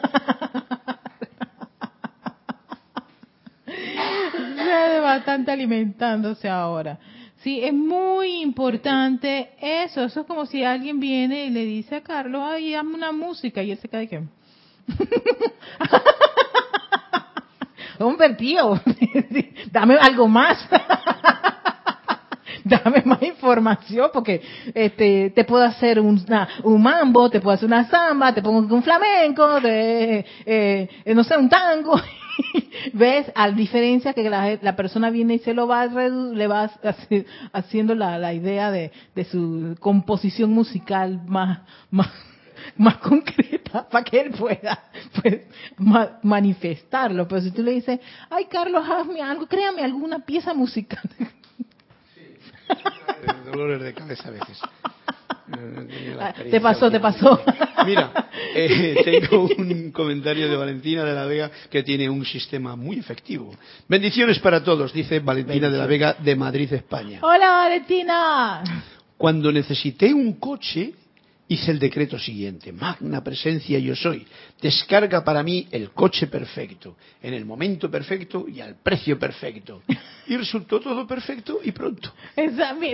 [4.72, 6.98] Se bastante alimentándose ahora.
[7.44, 10.04] Sí, es muy importante eso.
[10.04, 13.62] Eso es como si alguien viene y le dice a Carlos, ay, dame una música.
[13.62, 14.22] Y él se cae qué.
[18.00, 18.80] Hombre, tío,
[19.72, 20.58] dame algo más.
[22.64, 24.40] Dame más información porque
[24.76, 26.24] este te puedo hacer un
[26.82, 31.38] mambo, te puedo hacer una samba, te pongo un flamenco, de, eh, eh, no sé,
[31.38, 32.00] un tango.
[32.94, 33.32] ¿Ves?
[33.36, 37.96] A diferencia que la, la persona viene y se lo va, le va haci- haciendo
[37.96, 42.10] la, la idea de, de su composición musical más, más,
[42.78, 44.80] más concreta para que él pueda
[45.22, 45.42] pues,
[45.78, 47.28] ma- manifestarlo.
[47.28, 48.00] Pero si tú le dices,
[48.30, 51.10] ay Carlos, hazme algo, créame alguna pieza musical.
[53.46, 54.60] Dolores de cabeza a veces.
[56.52, 57.42] te pasó, te pasó.
[57.86, 58.12] Mira,
[58.56, 63.54] eh, tengo un comentario de Valentina de la Vega que tiene un sistema muy efectivo.
[63.88, 67.20] Bendiciones para todos, dice Valentina de la Vega de Madrid, España.
[67.22, 68.64] Hola Valentina.
[69.18, 70.94] Cuando necesité un coche,
[71.54, 72.72] hice el decreto siguiente.
[72.72, 74.26] Magna presencia yo soy.
[74.62, 79.82] Descarga para mí el coche perfecto, en el momento perfecto y al precio perfecto.
[80.28, 82.14] Y resultó todo perfecto y pronto.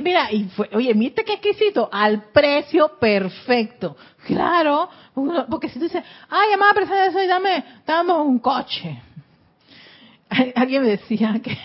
[0.02, 0.30] Mira,
[0.74, 3.96] oye, mira qué exquisito, al precio perfecto.
[4.26, 4.90] Claro,
[5.50, 9.02] porque si tú dices, ay, amada presencia, soy, dame, dame un coche.
[10.30, 11.56] Al- Alguien me decía que,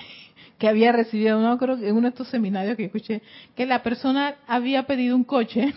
[0.59, 3.23] que había recibido, no creo que en uno de estos seminarios que escuché,
[3.57, 5.73] que la persona había pedido un coche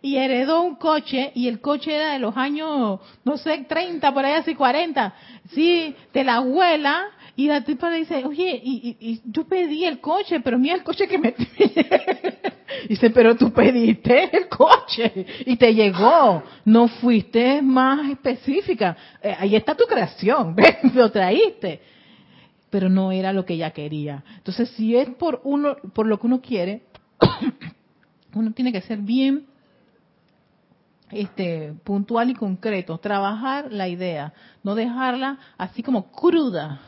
[0.00, 4.24] y heredó un coche y el coche era de los años, no sé, 30, por
[4.24, 5.14] ahí así 40,
[5.50, 9.84] sí, de la abuela y la tipa le dice, oye, y, y, y yo pedí
[9.84, 11.34] el coche, pero mira el coche que me...
[12.88, 18.96] dice, pero tú pediste el coche y te llegó, no fuiste más específica.
[19.22, 20.56] Eh, ahí está tu creación,
[20.94, 21.80] lo traíste
[22.70, 24.22] pero no era lo que ella quería.
[24.36, 26.82] Entonces, si es por uno, por lo que uno quiere,
[28.34, 29.46] uno tiene que ser bien
[31.10, 34.32] este puntual y concreto, trabajar la idea,
[34.62, 36.80] no dejarla así como cruda.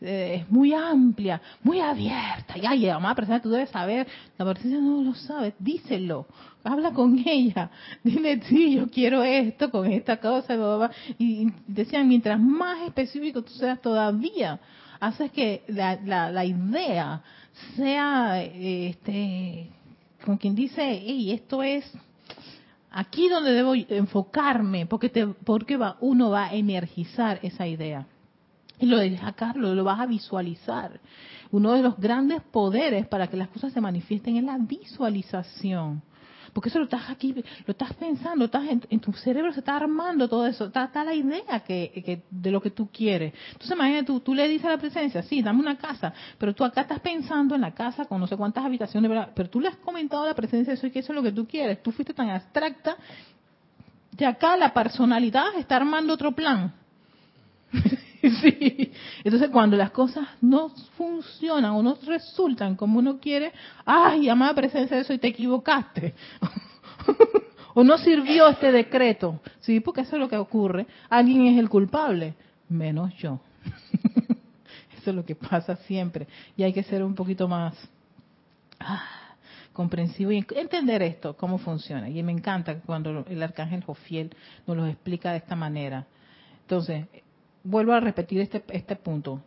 [0.00, 2.56] Eh, es muy amplia, muy abierta.
[2.56, 4.06] Ya, ya, amada presencia, tú debes saber.
[4.36, 6.26] La presencia no lo sabe, díselo.
[6.62, 7.70] Habla con ella.
[8.04, 10.90] Dile, sí, yo quiero esto con esta cosa.
[11.18, 14.60] Y decían, mientras más específico tú seas todavía,
[15.00, 17.22] haces que la, la, la idea
[17.76, 19.70] sea, eh, este,
[20.24, 21.84] como quien dice, hey, esto es
[22.90, 28.06] aquí donde debo enfocarme, porque te, porque va, uno va a energizar esa idea.
[28.80, 31.00] Y lo de Carlos, lo vas a visualizar.
[31.50, 36.02] Uno de los grandes poderes para que las cosas se manifiesten es la visualización.
[36.52, 37.32] Porque eso lo estás aquí,
[37.66, 41.14] lo estás pensando, estás en, en tu cerebro se está armando todo eso, está, la
[41.14, 43.32] idea que, que- de lo que tú quieres.
[43.52, 46.64] Entonces imagínate tú, tú le dices a la presencia, sí, dame una casa, pero tú
[46.64, 49.76] acá estás pensando en la casa con no sé cuántas habitaciones, pero tú le has
[49.76, 51.82] comentado a la presencia eso y que eso es lo que tú quieres.
[51.82, 52.96] Tú fuiste tan abstracta
[54.18, 56.72] y acá la personalidad está armando otro plan.
[58.22, 58.92] sí.
[59.24, 63.52] Entonces cuando las cosas no funcionan o no resultan como uno quiere,
[63.84, 66.14] ay, amada presencia de eso y te equivocaste.
[67.74, 69.40] o no sirvió este decreto.
[69.60, 70.86] Sí, porque eso es lo que ocurre.
[71.08, 72.34] Alguien es el culpable,
[72.68, 73.40] menos yo.
[74.98, 76.26] eso es lo que pasa siempre.
[76.56, 77.74] Y hay que ser un poquito más
[78.80, 79.28] ah,
[79.72, 82.08] comprensivo y entender esto, cómo funciona.
[82.08, 84.34] Y me encanta cuando el arcángel Jofiel
[84.66, 86.06] nos lo explica de esta manera.
[86.62, 87.06] Entonces,
[87.64, 89.42] vuelvo a repetir este, este punto.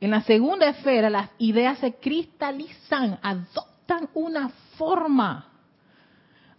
[0.00, 5.48] En la segunda esfera, las ideas se cristalizan, adoptan una forma.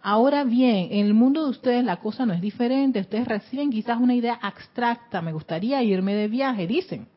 [0.05, 2.99] Ahora bien, en el mundo de ustedes la cosa no es diferente.
[2.99, 5.21] Ustedes reciben quizás una idea abstracta.
[5.21, 7.07] Me gustaría irme de viaje, dicen.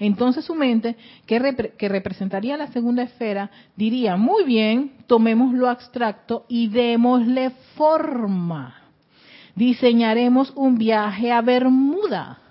[0.00, 6.44] Entonces su mente, que, que representaría la segunda esfera, diría, muy bien, tomemos lo abstracto
[6.48, 8.74] y démosle forma.
[9.54, 12.41] Diseñaremos un viaje a Bermuda,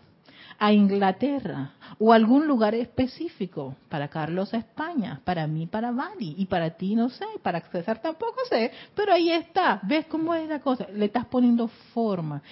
[0.64, 3.76] a Inglaterra, o algún lugar específico.
[3.90, 8.00] Para Carlos a España, para mí para Bali y para ti no sé, para César
[8.00, 9.80] tampoco sé, pero ahí está.
[9.82, 10.86] ¿Ves cómo es la cosa?
[10.94, 12.44] Le estás poniendo forma.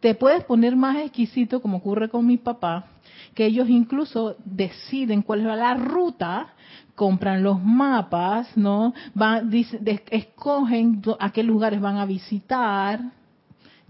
[0.00, 2.86] Te puedes poner más exquisito como ocurre con mi papá,
[3.34, 6.54] que ellos incluso deciden cuál es la ruta
[6.94, 8.94] compran los mapas, ¿no?
[9.12, 9.50] Van,
[10.10, 13.00] escogen a qué lugares van a visitar,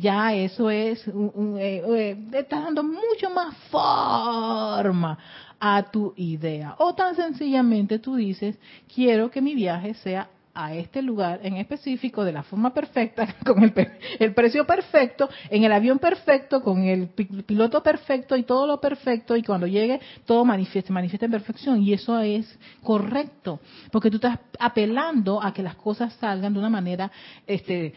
[0.00, 5.18] ya eso es, un, eh, eh, estás dando mucho más forma
[5.60, 6.74] a tu idea.
[6.78, 8.58] O tan sencillamente tú dices,
[8.92, 13.62] quiero que mi viaje sea a este lugar en específico de la forma perfecta, con
[13.62, 13.72] el,
[14.18, 19.36] el, precio perfecto, en el avión perfecto, con el piloto perfecto y todo lo perfecto,
[19.36, 21.82] y cuando llegue todo manifiesta, manifiesta en perfección.
[21.82, 23.60] Y eso es correcto,
[23.92, 27.10] porque tú estás apelando a que las cosas salgan de una manera
[27.46, 27.94] este,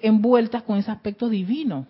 [0.00, 1.86] envueltas con ese aspecto divino.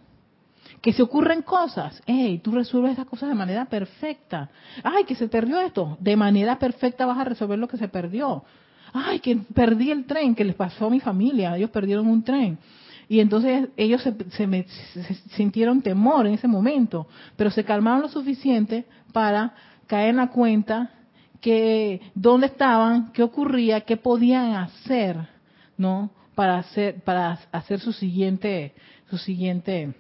[0.81, 4.51] Que se ocurren cosas, hey, tú resuelves esas cosas de manera perfecta.
[4.85, 8.45] Ay, que se perdió esto, de manera perfecta vas a resolver lo que se perdió.
[8.93, 12.59] Ay, que perdí el tren, que les pasó a mi familia, ellos perdieron un tren.
[13.09, 18.85] Y entonces ellos se, se sintieron temor en ese momento, pero se calmaron lo suficiente
[19.13, 19.55] para
[19.87, 20.91] caer en la cuenta
[21.41, 25.17] que dónde estaban, qué ocurría, qué podían hacer,
[25.77, 26.11] ¿no?
[26.39, 28.73] Para hacer para hacer su siguiente
[29.11, 29.93] su siguiente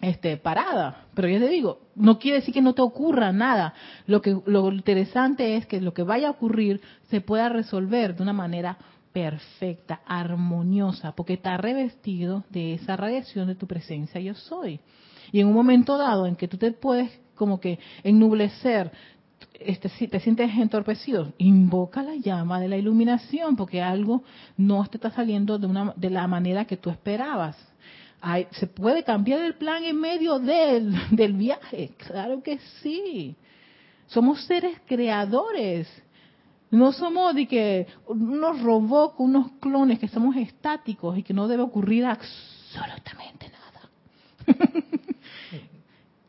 [0.00, 1.06] este parada.
[1.12, 3.74] Pero yo te digo no quiere decir que no te ocurra nada.
[4.06, 8.22] Lo que lo interesante es que lo que vaya a ocurrir se pueda resolver de
[8.22, 8.78] una manera
[9.12, 14.78] perfecta armoniosa porque está revestido de esa radiación de tu presencia yo soy.
[15.32, 18.92] Y en un momento dado en que tú te puedes como que ennublecer
[19.60, 24.22] este, si te sientes entorpecido, invoca la llama de la iluminación porque algo
[24.56, 27.56] no te está saliendo de, una, de la manera que tú esperabas.
[28.50, 33.36] se puede cambiar el plan en medio del, del viaje, claro que sí.
[34.06, 35.88] Somos seres creadores.
[36.70, 41.62] No somos de que unos robots, unos clones que somos estáticos y que no debe
[41.62, 44.58] ocurrir absolutamente nada.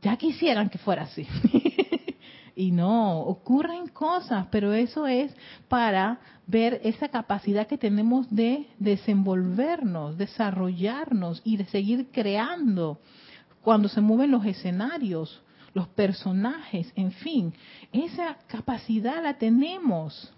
[0.01, 1.27] ya quisieran que fuera así.
[2.59, 5.31] Y no, ocurren cosas, pero eso es
[5.67, 12.99] para ver esa capacidad que tenemos de desenvolvernos, desarrollarnos y de seguir creando
[13.61, 15.39] cuando se mueven los escenarios,
[15.75, 17.53] los personajes, en fin,
[17.91, 20.33] esa capacidad la tenemos.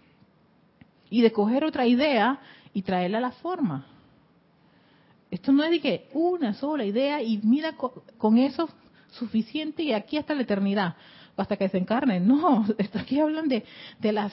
[1.09, 2.37] Y de coger otra idea
[2.73, 3.85] y traerla a la forma.
[5.31, 7.77] Esto no es de que una sola idea y mira
[8.17, 8.67] con eso
[9.11, 10.97] suficiente y aquí hasta la eternidad
[11.41, 12.27] hasta que se encarnen.
[12.27, 13.63] No, aquí hablan de,
[13.99, 14.31] de las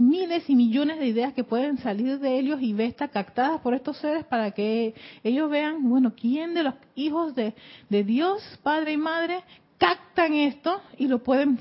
[0.00, 3.96] miles y millones de ideas que pueden salir de ellos y estar captadas por estos
[3.98, 7.54] seres para que ellos vean, bueno, quién de los hijos de,
[7.88, 9.42] de Dios, Padre y Madre,
[9.76, 11.58] captan esto y lo pueden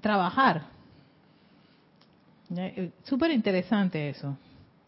[0.00, 0.66] trabajar.
[2.56, 4.36] Eh, súper interesante eso.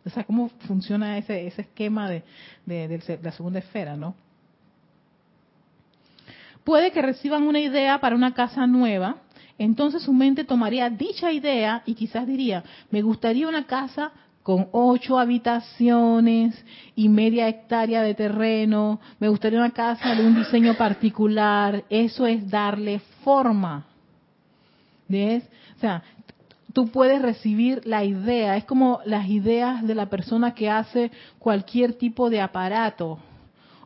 [0.05, 2.23] O sea, cómo funciona ese, ese esquema de,
[2.65, 4.15] de la segunda esfera, ¿no?
[6.63, 9.17] Puede que reciban una idea para una casa nueva
[9.59, 15.19] entonces su mente tomaría dicha idea y quizás diría, me gustaría una casa con ocho
[15.19, 16.55] habitaciones
[16.95, 22.49] y media hectárea de terreno, me gustaría una casa de un diseño particular, eso es
[22.49, 23.87] darle forma.
[25.09, 25.43] ¿Ves?
[25.77, 26.03] O sea,
[26.73, 31.95] tú puedes recibir la idea, es como las ideas de la persona que hace cualquier
[31.95, 33.19] tipo de aparato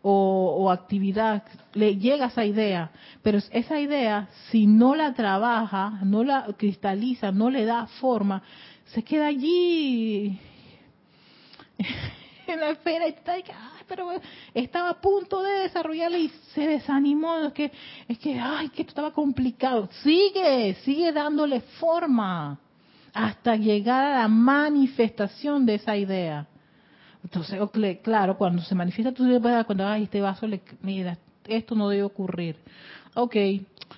[0.02, 1.42] o, actividad,
[1.74, 2.90] le llega esa idea,
[3.22, 8.42] pero esa idea, si no la trabaja, no la cristaliza, no le da forma,
[8.86, 10.38] se queda allí
[12.46, 13.34] en la esfera y está
[13.86, 14.08] pero
[14.54, 17.72] estaba a punto de desarrollarla y se desanimó, es que,
[18.06, 19.88] es que, ay, que esto estaba complicado.
[20.04, 22.56] Sigue, sigue dándole forma
[23.12, 26.46] hasta llegar a la manifestación de esa idea.
[27.22, 27.60] Entonces,
[28.02, 32.02] claro, cuando se manifiesta tu idea, cuando, ay, este vaso, le, mira, esto no debe
[32.02, 32.56] ocurrir.
[33.14, 33.36] Ok,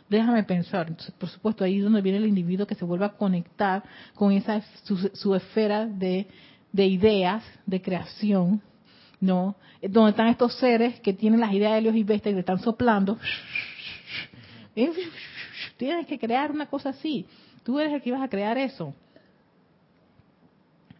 [0.08, 0.88] déjame pensar.
[0.88, 3.82] Entonces, por supuesto, ahí es donde viene el individuo que se vuelve a conectar
[4.14, 6.26] con esa su, esfera de,
[6.72, 8.60] de ideas, de creación,
[9.20, 9.56] ¿no?
[9.80, 12.58] Donde están estos seres que tienen las ideas de Dios y Vesta y le están
[12.58, 13.18] soplando.
[15.76, 17.26] Tienes que crear una cosa así.
[17.64, 18.94] Tú eres el que ibas a crear eso.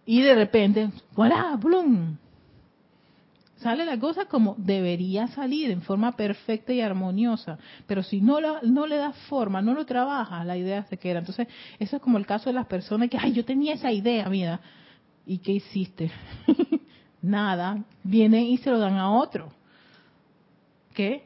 [0.05, 1.57] Y de repente, ¡voilà!
[1.57, 2.17] ¡Blum!
[3.63, 7.59] Sale la cosa como debería salir, en forma perfecta y armoniosa.
[7.87, 11.21] Pero si no, no le das forma, no lo trabajas, la idea se queda.
[11.21, 11.47] Entonces,
[11.79, 14.61] eso es como el caso de las personas que, ay, yo tenía esa idea, mira.
[15.25, 16.11] ¿Y qué hiciste?
[17.23, 17.85] Nada.
[18.03, 19.53] Vienen y se lo dan a otro.
[20.93, 21.25] ¿Qué?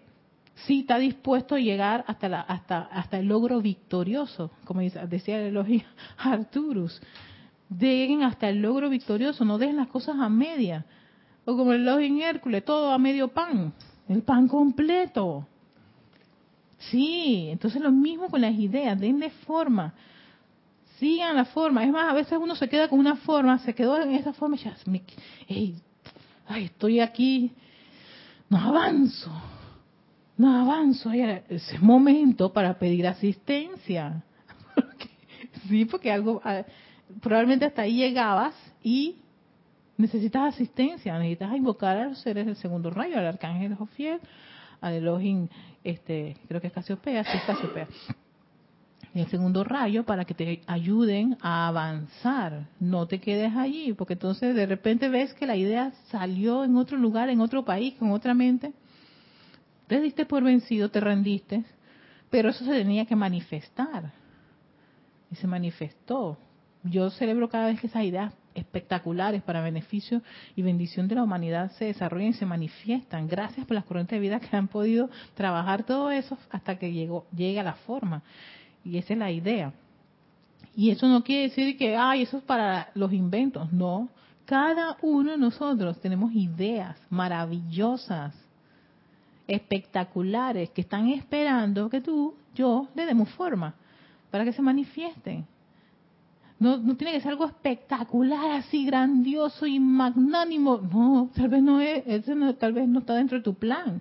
[0.66, 5.47] Sí está dispuesto a llegar hasta, la, hasta, hasta el logro victorioso, como decía el
[5.47, 5.85] elogio
[6.18, 7.01] Arturus
[7.70, 10.84] lleguen hasta el logro victorioso, no dejen las cosas a media.
[11.44, 13.72] O como el en Hércules, todo a medio pan,
[14.08, 15.46] el pan completo.
[16.78, 19.94] Sí, entonces lo mismo con las ideas, denle forma,
[20.98, 21.84] sigan la forma.
[21.84, 24.56] Es más, a veces uno se queda con una forma, se quedó en esa forma
[24.56, 24.76] y ya,
[26.48, 27.52] ay, estoy aquí,
[28.48, 29.30] no avanzo,
[30.36, 31.10] no avanzo.
[31.12, 34.22] Es momento para pedir asistencia.
[35.68, 36.42] sí, porque algo,
[37.20, 39.16] probablemente hasta ahí llegabas y
[39.96, 44.20] necesitas asistencia, necesitas invocar a los seres del segundo rayo, al arcángel Jofiel,
[44.80, 45.48] al Elohim,
[45.82, 47.88] este, creo que es Casiopea, sí es Casiopea,
[49.20, 54.54] el segundo rayo para que te ayuden a avanzar, no te quedes allí, porque entonces
[54.54, 58.34] de repente ves que la idea salió en otro lugar, en otro país, con otra
[58.34, 58.72] mente,
[59.86, 61.64] te diste por vencido, te rendiste,
[62.30, 64.12] pero eso se tenía que manifestar,
[65.30, 66.38] y se manifestó,
[66.91, 70.22] yo celebro cada vez que esas ideas espectaculares para beneficio
[70.55, 73.28] y bendición de la humanidad se desarrollan y se manifiestan.
[73.28, 77.26] Gracias por las corrientes de vida que han podido trabajar todo eso hasta que llegó,
[77.34, 78.22] llegue a la forma.
[78.84, 79.72] Y esa es la idea.
[80.74, 83.72] Y eso no quiere decir que, ay, eso es para los inventos.
[83.72, 84.09] No.
[84.45, 88.34] Cada uno de nosotros tenemos ideas maravillosas,
[89.49, 93.74] espectaculares, que están esperando que tú, yo, le demos forma
[94.30, 95.47] para que se manifiesten.
[96.59, 100.78] No, no tiene que ser algo espectacular, así grandioso y magnánimo.
[100.78, 102.04] No, tal vez no es,
[102.59, 104.00] tal vez no está dentro de tu plan.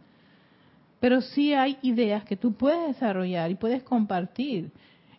[0.99, 4.72] Pero sí hay ideas que tú puedes desarrollar y puedes compartir.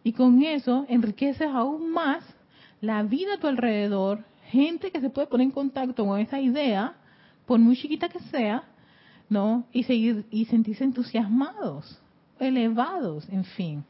[0.02, 2.24] Y con eso enriqueces aún más
[2.80, 6.94] la vida a tu alrededor, gente que se puede poner en contacto con esa idea,
[7.44, 8.64] por muy chiquita que sea,
[9.28, 9.64] ¿no?
[9.72, 12.00] Y seguir y sentirse entusiasmados,
[12.38, 13.84] elevados, en fin.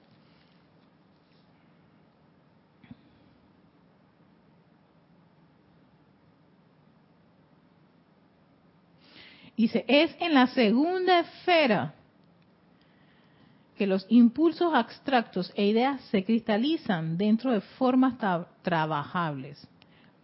[9.56, 11.94] Dice, es en la segunda esfera
[13.76, 18.14] que los impulsos abstractos e ideas se cristalizan dentro de formas
[18.62, 19.66] trabajables.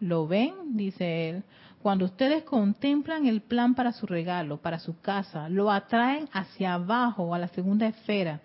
[0.00, 0.76] ¿Lo ven?
[0.76, 1.42] Dice él.
[1.80, 7.34] Cuando ustedes contemplan el plan para su regalo, para su casa, lo atraen hacia abajo,
[7.34, 8.40] a la segunda esfera.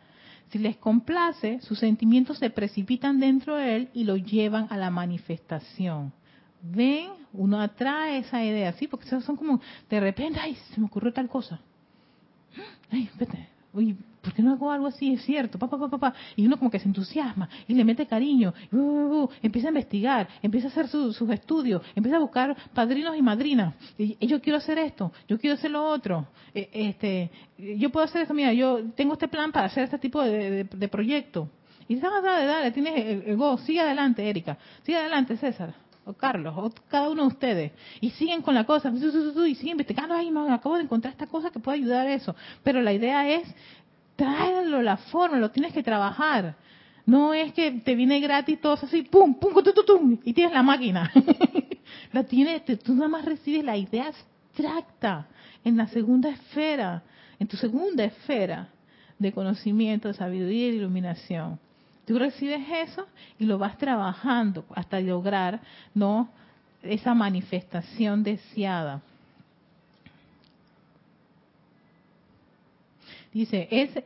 [0.50, 4.90] Si les complace, sus sentimientos se precipitan dentro de él y lo llevan a la
[4.90, 6.14] manifestación
[6.72, 11.14] ven, uno atrae esa idea, sí, porque son como, de repente, ay, se me ocurrió
[11.14, 11.60] tal cosa.
[12.92, 15.14] Ay, vete, oye, ¿por qué no hago algo así?
[15.14, 16.14] Es cierto, papá, papá, papá.
[16.36, 19.72] Y uno como que se entusiasma y le mete cariño, uh, uh, uh, empieza a
[19.72, 23.74] investigar, empieza a hacer sus estudios, empieza a buscar padrinos y madrinas.
[23.98, 26.28] Y, yo quiero hacer esto, yo quiero hacer lo otro.
[26.54, 30.22] E, este, yo puedo hacer esto, mira, yo tengo este plan para hacer este tipo
[30.22, 31.50] de, proyecto.
[31.90, 36.14] Y dale, dale, dale, tienes el, el go, sigue adelante, Erika, sigue adelante, César o
[36.14, 40.32] Carlos, o cada uno de ustedes, y siguen con la cosa, y siguen investigando, ay,
[40.32, 42.36] no, acabo de encontrar esta cosa que puede ayudar a eso.
[42.64, 43.44] Pero la idea es
[44.16, 46.56] traerlo, la forma, lo tienes que trabajar.
[47.06, 49.54] No es que te viene gratis todo así, pum, pum,
[50.24, 51.12] y tienes la máquina.
[52.14, 55.28] la tienes, tú nada más recibes la idea abstracta
[55.64, 57.04] en la segunda esfera,
[57.40, 58.70] en tu segunda esfera
[59.20, 61.60] de conocimiento, de sabiduría y de iluminación.
[62.08, 63.06] Tú recibes eso
[63.38, 65.60] y lo vas trabajando hasta lograr,
[65.94, 66.30] ¿no?
[66.82, 69.02] Esa manifestación deseada.
[73.34, 74.06] Dice, ese,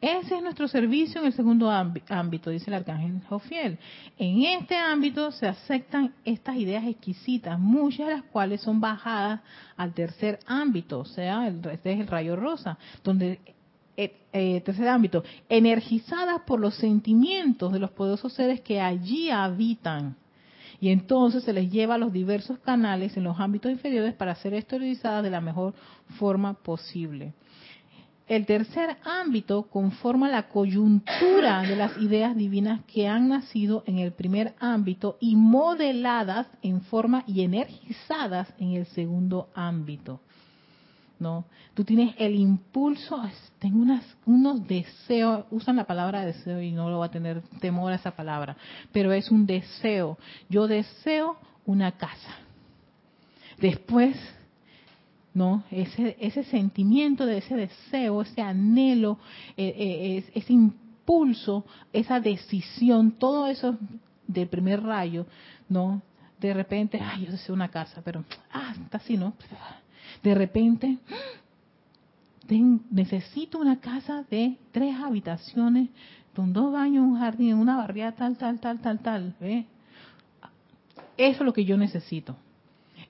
[0.00, 3.76] ese es nuestro servicio en el segundo ámbito, dice el arcángel Jofiel.
[4.16, 9.40] En este ámbito se aceptan estas ideas exquisitas, muchas de las cuales son bajadas
[9.76, 13.40] al tercer ámbito, o sea, el, este es el rayo rosa, donde
[13.96, 20.16] eh, eh, tercer ámbito, energizadas por los sentimientos de los poderosos seres que allí habitan.
[20.80, 24.54] Y entonces se les lleva a los diversos canales en los ámbitos inferiores para ser
[24.54, 25.74] esterilizadas de la mejor
[26.18, 27.34] forma posible.
[28.26, 34.12] el tercer ámbito conforma la coyuntura de las ideas divinas que han nacido en el
[34.12, 40.20] primer ámbito y modeladas en forma y energizadas en el segundo ámbito.
[41.18, 41.44] ¿No?
[41.74, 43.22] Tú tienes el impulso,
[43.58, 47.92] tengo unas, unos deseos, usan la palabra deseo y no lo va a tener temor
[47.92, 48.56] a esa palabra,
[48.92, 50.18] pero es un deseo.
[50.48, 51.36] Yo deseo
[51.66, 52.36] una casa.
[53.58, 54.16] Después
[55.34, 55.64] ¿no?
[55.70, 59.18] Ese, ese sentimiento de ese deseo, ese anhelo,
[59.56, 63.76] eh, eh, ese impulso, esa decisión, todo eso
[64.26, 65.26] del primer rayo,
[65.68, 66.02] ¿no?
[66.40, 69.34] De repente, ay, yo deseo una casa, pero, ah, está así, ¿no?
[70.22, 70.98] De repente,
[72.90, 75.88] necesito una casa de tres habitaciones,
[76.34, 79.34] con dos baños, un jardín, una barriada, tal, tal, tal, tal, tal.
[79.40, 79.66] Eso
[81.16, 82.36] es lo que yo necesito.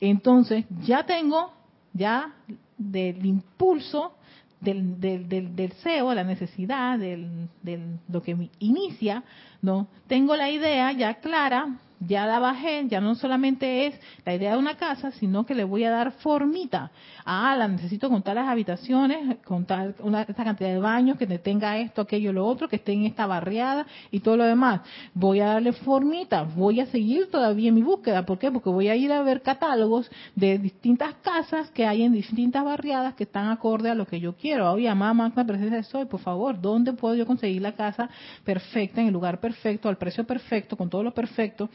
[0.00, 1.52] Entonces, ya tengo
[1.92, 2.34] ya
[2.76, 4.14] del impulso
[4.60, 9.22] del, del, del, deseo, la necesidad, del, del, lo que me inicia,
[9.62, 9.88] ¿no?
[10.06, 14.58] Tengo la idea ya clara, ya la bajé, ya no solamente es la idea de
[14.58, 16.90] una casa, sino que le voy a dar formita.
[17.24, 19.66] Ah, la necesito con las habitaciones, con
[20.00, 23.26] una, esta cantidad de baños, que tenga esto, aquello, lo otro, que esté en esta
[23.26, 24.80] barriada y todo lo demás.
[25.14, 28.24] Voy a darle formita, voy a seguir todavía mi búsqueda.
[28.24, 28.50] ¿Por qué?
[28.50, 33.14] Porque voy a ir a ver catálogos de distintas casas que hay en distintas barriadas
[33.14, 34.70] que están acorde a lo que yo quiero.
[34.72, 38.08] Oye, mamá, la presencia de soy, por favor, ¿dónde puedo yo conseguir la casa
[38.44, 41.68] perfecta, en el lugar perfecto, al precio perfecto, con todo lo perfecto?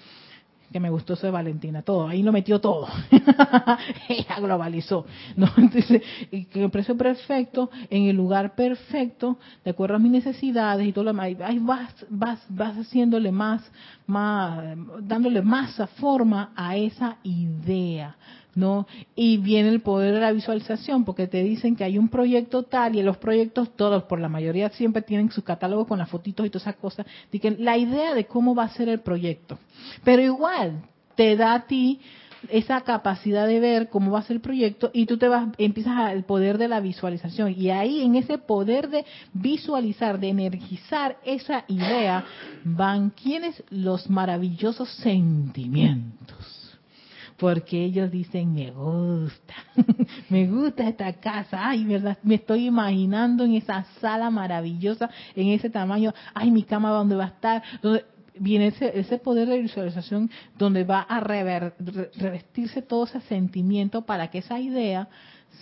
[0.72, 2.88] Que me gustó eso de Valentina, todo, ahí lo metió todo,
[4.10, 5.06] ella globalizó,
[5.36, 5.48] ¿no?
[5.58, 10.92] Entonces, que el precio perfecto, en el lugar perfecto, de acuerdo a mis necesidades y
[10.92, 13.62] todo lo demás, ahí vas, vas, vas haciéndole más,
[14.08, 18.16] más, dándole más forma a esa idea,
[18.56, 18.88] ¿no?
[19.16, 22.96] Y viene el poder de la visualización, porque te dicen que hay un proyecto tal
[22.96, 26.50] y los proyectos todos, por la mayoría siempre tienen su catálogo con las fotitos y
[26.50, 29.58] todas esas cosas, dicen la idea de cómo va a ser el proyecto.
[30.04, 30.82] Pero igual
[31.16, 32.00] te da a ti
[32.50, 35.98] esa capacidad de ver cómo va a ser el proyecto y tú te vas empiezas
[35.98, 41.66] al poder de la visualización y ahí en ese poder de visualizar, de energizar esa
[41.68, 42.24] idea
[42.64, 46.59] van quienes los maravillosos sentimientos
[47.40, 49.54] porque ellos dicen, me gusta,
[50.30, 55.70] me gusta esta casa, ay, verdad, me estoy imaginando en esa sala maravillosa, en ese
[55.70, 58.06] tamaño, ay, mi cama dónde va a estar, donde
[58.38, 64.40] viene ese, ese poder de visualización donde va a revestirse todo ese sentimiento para que
[64.40, 65.08] esa idea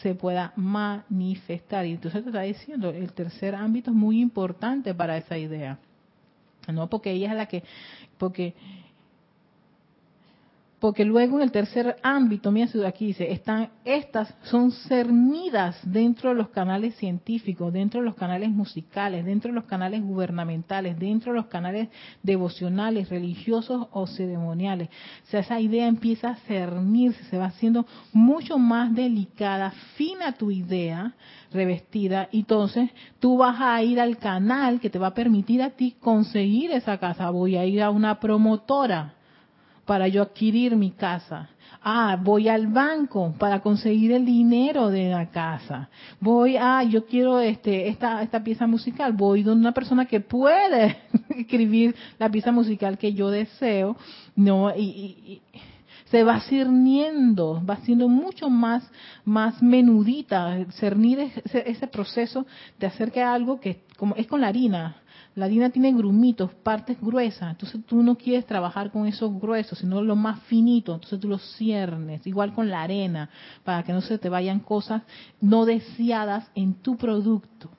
[0.01, 1.85] se pueda manifestar.
[1.85, 5.79] Y entonces te está diciendo, el tercer ámbito es muy importante para esa idea.
[6.71, 7.63] No porque ella es la que,
[8.17, 8.53] porque
[10.79, 16.35] porque luego en el tercer ámbito, mira aquí dice, están, estas son cernidas dentro de
[16.35, 21.37] los canales científicos, dentro de los canales musicales, dentro de los canales gubernamentales, dentro de
[21.37, 21.89] los canales
[22.21, 24.89] devocionales, religiosos o ceremoniales.
[25.23, 30.51] O sea, esa idea empieza a cernirse, se va haciendo mucho más delicada, fina tu
[30.51, 31.15] idea
[31.51, 35.95] revestida, entonces tú vas a ir al canal que te va a permitir a ti
[35.99, 37.31] conseguir esa casa.
[37.31, 39.16] Voy a ir a una promotora
[39.87, 41.49] para yo adquirir mi casa.
[41.81, 45.89] Ah, voy al banco para conseguir el dinero de la casa.
[46.19, 49.13] Voy, ah, yo quiero este, esta, esta pieza musical.
[49.13, 50.97] Voy donde una persona que puede
[51.29, 53.95] escribir la pieza musical que yo deseo,
[54.35, 55.41] no, y,
[56.11, 58.89] se va cerniendo, va siendo mucho más,
[59.25, 62.45] más menudita, cernir ese, ese proceso
[62.79, 64.97] de hacer que algo que, como es con la harina,
[65.37, 70.01] la harina tiene grumitos, partes gruesas, entonces tú no quieres trabajar con esos gruesos, sino
[70.01, 73.29] lo más finito, entonces tú los ciernes, igual con la arena,
[73.63, 75.03] para que no se te vayan cosas
[75.39, 77.69] no deseadas en tu producto.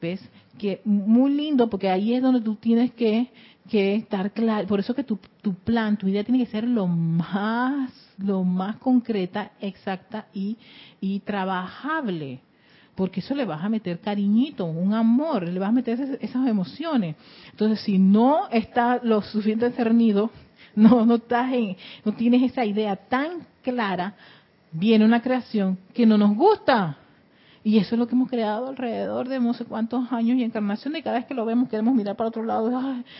[0.00, 0.20] ¿Ves?
[0.58, 3.30] Que muy lindo, porque ahí es donde tú tienes que,
[3.70, 6.88] que estar claro, por eso que tu, tu plan, tu idea tiene que ser lo
[6.88, 10.56] más, lo más concreta, exacta y,
[11.00, 12.40] y trabajable
[12.98, 17.14] porque eso le vas a meter cariñito, un amor, le vas a meter esas, emociones.
[17.52, 20.32] Entonces, si no está lo suficiente cernido,
[20.74, 24.14] no, no, estás en, no tienes esa idea tan clara,
[24.72, 26.98] viene una creación que no nos gusta.
[27.68, 30.96] Y eso es lo que hemos creado alrededor de no sé cuántos años y encarnación.
[30.96, 32.72] Y cada vez que lo vemos queremos mirar para otro lado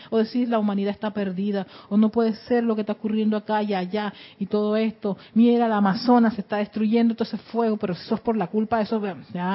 [0.09, 3.61] o decir la humanidad está perdida o no puede ser lo que está ocurriendo acá
[3.61, 5.19] y allá y todo esto.
[5.35, 8.77] Mira, la Amazonas se está destruyendo todo ese fuego, pero eso es por la culpa
[8.77, 8.99] de eso.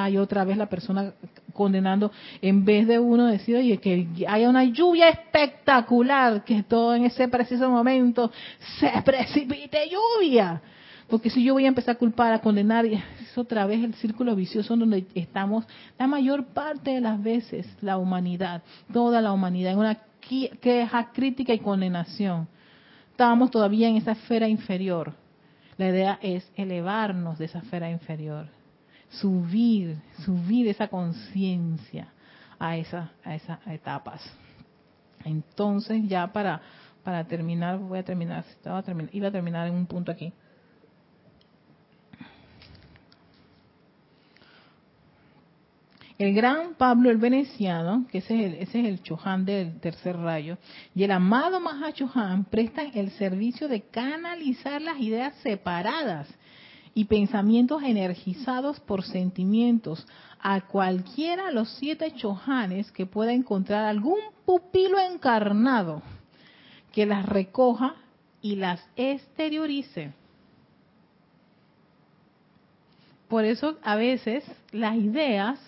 [0.09, 1.11] y otra vez la persona
[1.51, 2.09] condenando
[2.41, 7.27] en vez de uno decir, oye, que haya una lluvia espectacular, que todo en ese
[7.27, 8.31] preciso momento
[8.79, 10.61] se precipite lluvia.
[11.09, 14.35] Porque si yo voy a empezar a culpar, a condenar, es otra vez el círculo
[14.35, 15.65] vicioso donde estamos
[15.99, 19.99] la mayor parte de las veces, la humanidad, toda la humanidad, en una
[20.61, 22.47] queja, crítica y condenación.
[23.11, 25.13] Estábamos todavía en esa esfera inferior.
[25.77, 28.47] La idea es elevarnos de esa esfera inferior,
[29.09, 32.07] subir, subir esa conciencia
[32.57, 34.21] a, esa, a esas etapas.
[35.23, 36.61] Entonces, ya para,
[37.03, 40.33] para terminar, voy a terminar, estaba iba a terminar en un punto aquí.
[46.17, 50.15] El gran Pablo el Veneciano, que ese es el, ese es el Chohan del tercer
[50.15, 50.57] rayo,
[50.93, 56.29] y el amado Maha Chohan prestan el servicio de canalizar las ideas separadas
[56.93, 60.07] y pensamientos energizados por sentimientos
[60.39, 66.01] a cualquiera de los siete chohanes que pueda encontrar algún pupilo encarnado
[66.93, 67.95] que las recoja
[68.41, 70.13] y las exteriorice.
[73.27, 75.59] Por eso a veces las ideas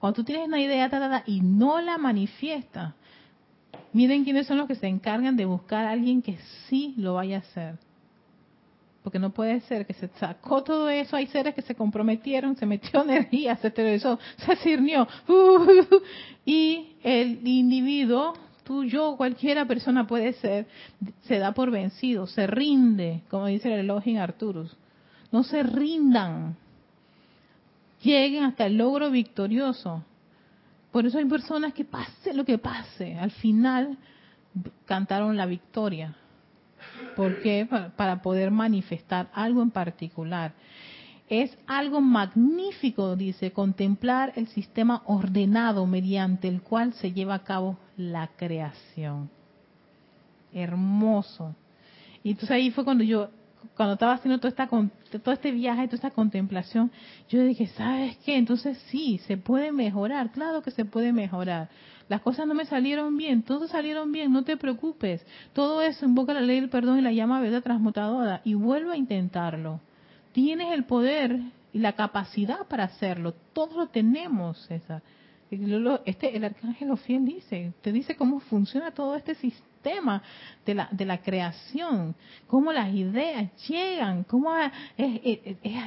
[0.00, 0.90] cuando tú tienes una idea
[1.26, 2.94] y no la manifiesta,
[3.92, 6.38] miren quiénes son los que se encargan de buscar a alguien que
[6.68, 7.78] sí lo vaya a hacer.
[9.02, 12.66] Porque no puede ser que se sacó todo eso, hay seres que se comprometieron, se
[12.66, 15.06] metió energía, se televisó, se cirnió.
[16.44, 18.34] y el individuo,
[18.64, 20.66] tú, yo, cualquiera persona puede ser,
[21.22, 24.76] se da por vencido, se rinde, como dice el Elohim Arturus.
[25.30, 26.56] No se rindan,
[28.06, 30.04] lleguen hasta el logro victorioso.
[30.92, 33.98] Por eso hay personas que pase lo que pase, al final
[34.86, 36.16] cantaron la victoria.
[37.14, 37.68] ¿Por qué?
[37.96, 40.52] Para poder manifestar algo en particular.
[41.28, 47.78] Es algo magnífico, dice, contemplar el sistema ordenado mediante el cual se lleva a cabo
[47.96, 49.28] la creación.
[50.52, 51.54] Hermoso.
[52.22, 53.30] Y entonces ahí fue cuando yo
[53.74, 56.90] cuando estaba haciendo todo, esta, todo este viaje, toda esta contemplación,
[57.28, 58.36] yo dije, ¿sabes qué?
[58.36, 61.68] Entonces sí, se puede mejorar, claro que se puede mejorar.
[62.08, 65.26] Las cosas no me salieron bien, todos salieron bien, no te preocupes.
[65.52, 68.96] Todo eso invoca la ley del perdón y la llama verdad transmutadora y vuelve a
[68.96, 69.80] intentarlo.
[70.32, 71.40] Tienes el poder
[71.72, 75.02] y la capacidad para hacerlo, todos lo tenemos, César.
[76.04, 80.20] Este, el arcángel Ofiel dice, te dice cómo funciona todo este sistema tema
[80.64, 82.16] de la, de la creación,
[82.48, 84.68] cómo las ideas llegan, cómo es,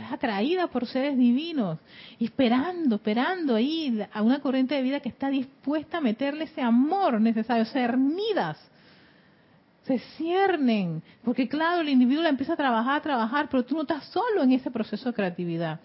[0.10, 1.80] atraída por seres divinos,
[2.18, 7.20] esperando, esperando ahí a una corriente de vida que está dispuesta a meterle ese amor
[7.20, 8.58] necesario, cernidas
[9.84, 13.82] se ciernen, porque claro, el individuo la empieza a trabajar, a trabajar, pero tú no
[13.82, 15.80] estás solo en ese proceso de creatividad.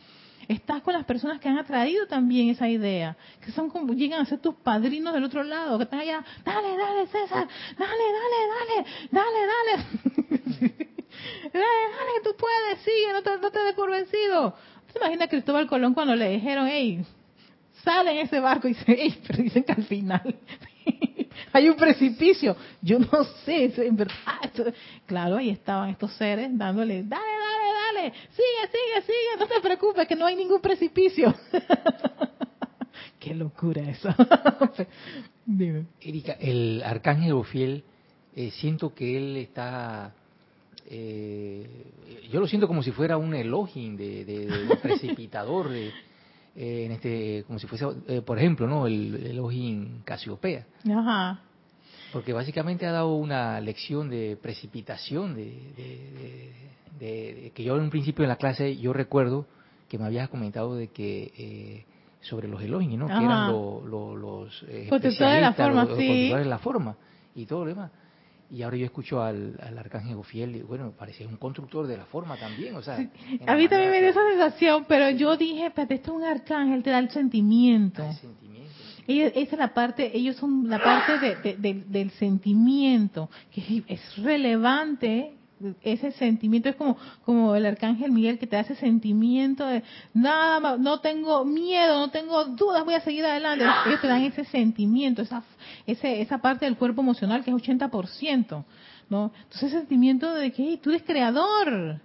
[0.49, 4.27] Estás con las personas que han atraído también esa idea, que son como llegan a
[4.27, 8.87] ser tus padrinos del otro lado, que están allá, dale, dale, César, dale, dale, dale,
[9.11, 10.75] dale, dale.
[11.53, 14.55] dale, dale, tú puedes, sigue, no te, no des por vencido.
[14.93, 17.05] ¿Te imaginas Cristóbal Colón cuando le dijeron, hey,
[17.83, 18.69] sale en ese barco?
[18.69, 20.37] Y dice, hey, pero dicen que al final
[21.53, 22.57] hay un precipicio.
[22.81, 23.73] Yo no sé.
[25.07, 27.54] Claro, ahí estaban estos seres dándole, dale, dale,
[27.95, 31.35] dale, sigue, sigue, sigue, no te preocupes que no hay ningún precipicio.
[33.19, 34.09] Qué locura eso.
[36.01, 37.85] Erika, el arcángel Ofiel,
[38.35, 40.13] eh, siento que él está...
[40.87, 41.67] Eh,
[42.31, 45.89] yo lo siento como si fuera un elogio de, de, precipitador, de,
[46.57, 47.87] eh, en este, como si fuese,
[48.23, 50.67] por ejemplo, no el, el Casiopea.
[50.91, 51.41] Ajá
[52.15, 56.53] porque básicamente ha dado una lección de precipitación, de,
[56.99, 59.47] que yo en un principio en la clase yo recuerdo
[59.89, 61.85] que me habías comentado de que eh,
[62.21, 63.07] sobre los Elohim, ¿no?
[63.07, 66.29] Que eran los eh, de la forma, los, sí.
[66.29, 66.97] de la forma
[67.35, 67.91] y todo lo demás.
[68.51, 72.37] Y ahora yo escucho al, arcángel Gofiel y bueno, parece un constructor de la forma
[72.37, 72.97] también, o sea...
[73.47, 76.83] A mí también me dio esa sensación, pero yo dije, espérate, esto es un arcángel,
[76.83, 78.05] te da el sentimiento.
[78.05, 78.45] El sentimiento
[79.07, 85.35] esa es la parte, ellos son la parte del sentimiento, que es relevante
[85.83, 90.77] ese sentimiento es como como el arcángel Miguel que te da ese sentimiento de nada
[90.77, 95.23] no tengo miedo no tengo dudas voy a seguir adelante ellos te dan ese sentimiento
[95.23, 95.43] esa
[95.87, 98.65] ese, esa parte del cuerpo emocional que es 80%
[99.09, 102.01] no entonces ese sentimiento de que tú eres creador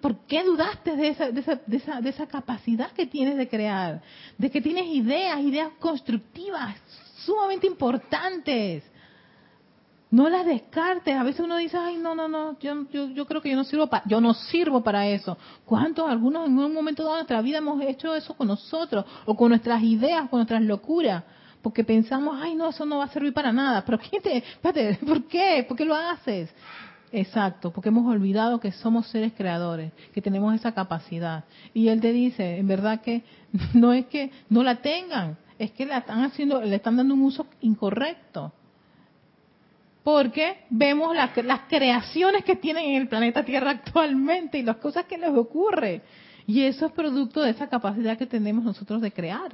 [0.00, 3.48] ¿Por qué dudaste de esa, de, esa, de, esa, de esa capacidad que tienes de
[3.48, 4.02] crear?
[4.36, 6.76] De que tienes ideas, ideas constructivas,
[7.24, 8.84] sumamente importantes.
[10.12, 11.16] No las descartes.
[11.16, 13.64] A veces uno dice, ay, no, no, no, yo, yo, yo creo que yo no
[13.64, 15.38] sirvo para, yo no sirvo para eso.
[15.64, 19.06] ¿Cuántos, algunos en un momento dado de nuestra vida hemos hecho eso con nosotros?
[19.24, 21.24] O con nuestras ideas, con nuestras locuras.
[21.62, 23.86] Porque pensamos, ay, no, eso no va a servir para nada.
[23.86, 25.64] Pero ¿quién te, espérate, ¿por qué?
[25.66, 26.54] ¿Por qué lo haces?
[27.10, 31.44] Exacto, porque hemos olvidado que somos seres creadores, que tenemos esa capacidad.
[31.72, 33.24] Y él te dice, en verdad que
[33.72, 37.22] no es que no la tengan, es que la están haciendo, le están dando un
[37.22, 38.52] uso incorrecto.
[40.02, 45.16] Porque vemos las creaciones que tienen en el planeta Tierra actualmente y las cosas que
[45.16, 46.02] les ocurre.
[46.46, 49.52] Y eso es producto de esa capacidad que tenemos nosotros de crear.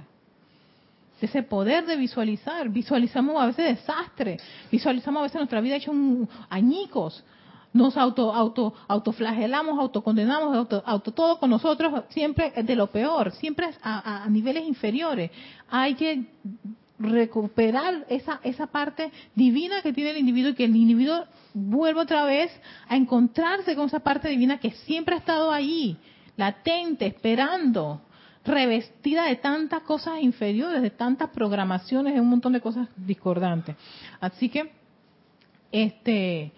[1.21, 2.69] Ese poder de visualizar.
[2.69, 4.43] Visualizamos a veces desastres.
[4.71, 7.25] Visualizamos a veces nuestra vida hecha un, añicos
[7.73, 13.69] nos auto, auto, autoflagelamos, autocondenamos, auto, auto, todo con nosotros, siempre de lo peor, siempre
[13.83, 15.31] a, niveles inferiores.
[15.71, 16.25] Hay que
[16.99, 21.25] recuperar esa, esa parte divina que tiene el individuo y que el individuo
[21.55, 22.51] vuelva otra vez
[22.89, 25.97] a encontrarse con esa parte divina que siempre ha estado ahí,
[26.37, 28.01] latente, esperando,
[28.45, 33.77] revestida de tantas cosas inferiores, de tantas programaciones, de un montón de cosas discordantes.
[34.21, 34.73] Así que,
[35.71, 36.53] este,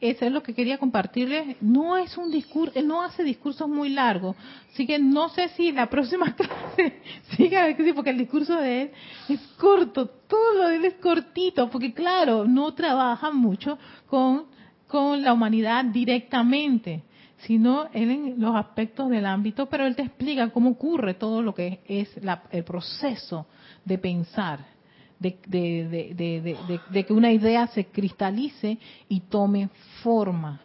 [0.00, 1.56] eso es lo que quería compartirles.
[1.60, 4.36] No es un discurso, él no hace discursos muy largos.
[4.72, 7.00] Así que no sé si la próxima clase
[7.36, 8.90] siga, porque el discurso de él
[9.28, 14.46] es corto, todo lo de él es cortito, porque claro, no trabaja mucho con,
[14.86, 17.02] con la humanidad directamente,
[17.38, 21.80] sino en los aspectos del ámbito, pero él te explica cómo ocurre todo lo que
[21.86, 22.10] es
[22.50, 23.46] el proceso
[23.84, 24.75] de pensar
[25.18, 29.68] de, que una idea se cristalice y tome
[30.02, 30.60] forma.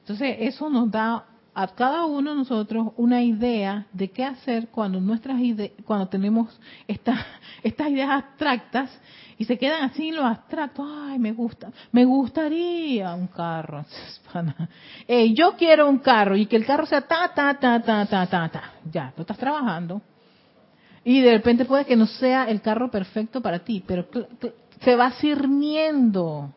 [0.00, 5.00] Entonces, eso nos da a cada uno de nosotros una idea de qué hacer cuando
[5.00, 6.58] nuestras ideas, cuando tenemos
[6.88, 8.90] estas ideas abstractas
[9.36, 10.84] y se quedan así en lo abstracto.
[10.84, 13.84] Ay, me gusta, me gustaría un carro.
[15.34, 18.48] yo quiero un carro y que el carro sea ta, ta, ta, ta, ta, ta,
[18.48, 18.72] ta.
[18.90, 20.02] Ya, tú estás trabajando.
[21.04, 24.06] Y de repente puede que no sea el carro perfecto para ti, pero
[24.82, 26.52] se va sirviendo.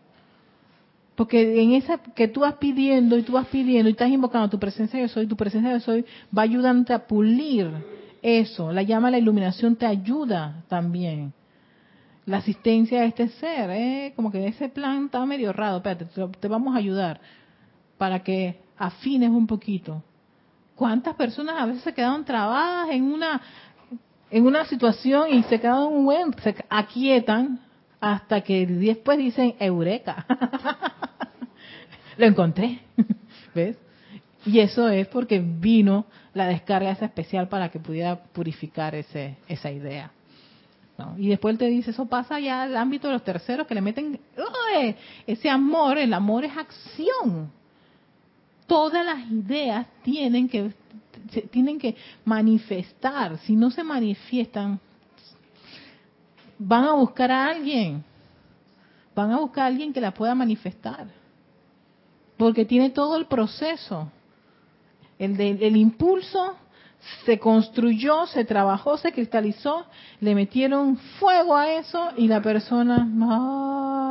[1.16, 4.60] Porque en esa que tú vas pidiendo y tú vas pidiendo y estás invocando tu
[4.60, 7.70] presencia yo soy, tu presencia yo soy, va ayudando a pulir
[8.22, 8.72] eso.
[8.72, 11.34] La llama la iluminación te ayuda también.
[12.26, 14.14] La asistencia a este ser, ¿eh?
[14.16, 15.78] como que ese plan está medio errado.
[15.78, 16.06] Espérate,
[16.40, 17.20] te vamos a ayudar
[17.98, 20.02] para que afines un poquito.
[20.76, 23.40] ¿Cuántas personas a veces se quedaron trabadas en una
[24.34, 27.60] en una situación y se quedan un buen, se aquietan
[28.00, 30.26] hasta que después dicen eureka.
[32.18, 32.80] Lo encontré.
[33.54, 33.78] ¿Ves?
[34.44, 39.72] Y eso es porque vino la descarga esa especial para que pudiera purificar ese, esa
[39.72, 40.12] idea.
[41.18, 43.82] Y después él te dice, eso pasa ya al ámbito de los terceros que le
[43.82, 44.20] meten
[45.28, 47.52] ese amor, el amor es acción.
[48.66, 50.72] Todas las ideas tienen que
[51.32, 51.96] se tienen que
[52.26, 53.38] manifestar.
[53.40, 54.80] Si no se manifiestan,
[56.58, 58.04] van a buscar a alguien.
[59.16, 61.08] Van a buscar a alguien que la pueda manifestar.
[62.38, 64.10] Porque tiene todo el proceso.
[65.20, 66.56] El, del impulso
[67.26, 69.86] se construyó, se trabajó, se cristalizó,
[70.20, 73.08] le metieron fuego a eso y la persona,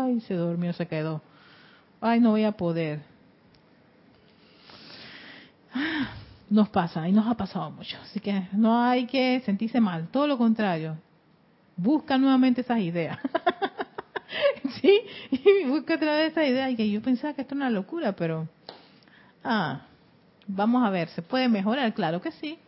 [0.06, 1.22] ay, se durmió, se quedó.
[2.00, 3.12] Ay, no voy a poder
[6.52, 7.96] nos pasa y nos ha pasado mucho.
[8.02, 10.98] Así que no hay que sentirse mal, todo lo contrario.
[11.76, 13.18] Busca nuevamente esas ideas.
[14.82, 15.00] sí,
[15.30, 18.12] y busca otra vez esa idea y que yo pensaba que esto era una locura,
[18.12, 18.48] pero
[19.42, 19.80] ah,
[20.46, 21.94] vamos a ver, ¿se puede mejorar?
[21.94, 22.58] Claro que sí.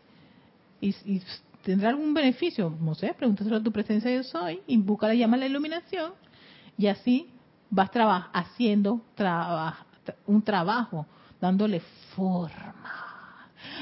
[0.80, 1.20] Y,
[1.62, 5.39] tendrá algún beneficio, no sé, pregúntaselo a tu presencia yo soy y busca la llama
[5.39, 6.12] la iluminación
[6.76, 7.30] y así
[7.70, 7.91] vas
[8.35, 9.01] haciendo
[10.26, 11.07] un trabajo,
[11.41, 11.80] dándole
[12.14, 13.04] forma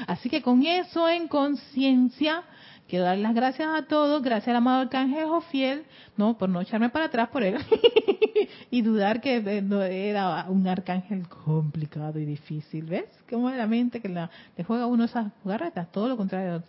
[0.07, 2.43] Así que con eso en conciencia,
[2.87, 5.83] quiero dar las gracias a todos, gracias al amado Arcángel Jofiel,
[6.17, 7.57] no, por no echarme para atrás por él
[8.71, 13.05] y dudar que eh, era un arcángel complicado y difícil, ¿ves?
[13.29, 16.63] Como la mente que le juega a uno esas jugarretas, todo lo contrario,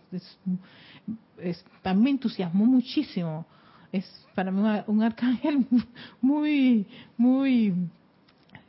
[1.39, 3.47] es, también me entusiasmó muchísimo.
[3.93, 4.05] Es
[4.35, 5.67] para mí un arcángel
[6.21, 7.75] muy, muy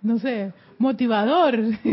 [0.06, 1.58] no sé, motivador.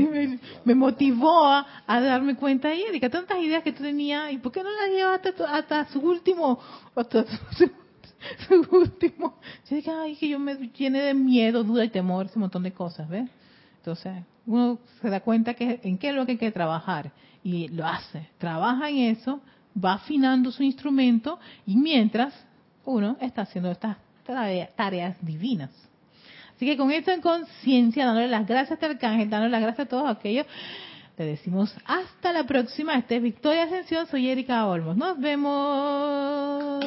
[0.64, 4.52] me, motivó a, darme cuenta ahí de que tantas ideas que tú tenías, ¿y por
[4.52, 6.58] qué no las llevaste hasta, su último,
[6.94, 7.24] hasta
[7.56, 9.38] su, último?
[9.68, 12.72] Yo dije, ay, que yo me llené de miedo, duda y temor, ese montón de
[12.72, 13.30] cosas, ¿ves?
[13.78, 14.12] Entonces,
[14.46, 17.86] uno se da cuenta que en qué es lo que hay que trabajar y lo
[17.86, 18.28] hace.
[18.36, 19.40] Trabaja en eso,
[19.82, 22.34] va afinando su instrumento y mientras
[22.84, 23.96] uno está haciendo estas
[24.76, 25.70] tareas divinas.
[26.62, 29.88] Así que con esto en conciencia, dándole las gracias a Arcángel, dándole las gracias a
[29.88, 30.46] todos aquellos,
[31.18, 32.96] le decimos hasta la próxima.
[32.96, 34.96] Este es Victoria Ascensión, soy Erika Olmos.
[34.96, 36.84] Nos vemos.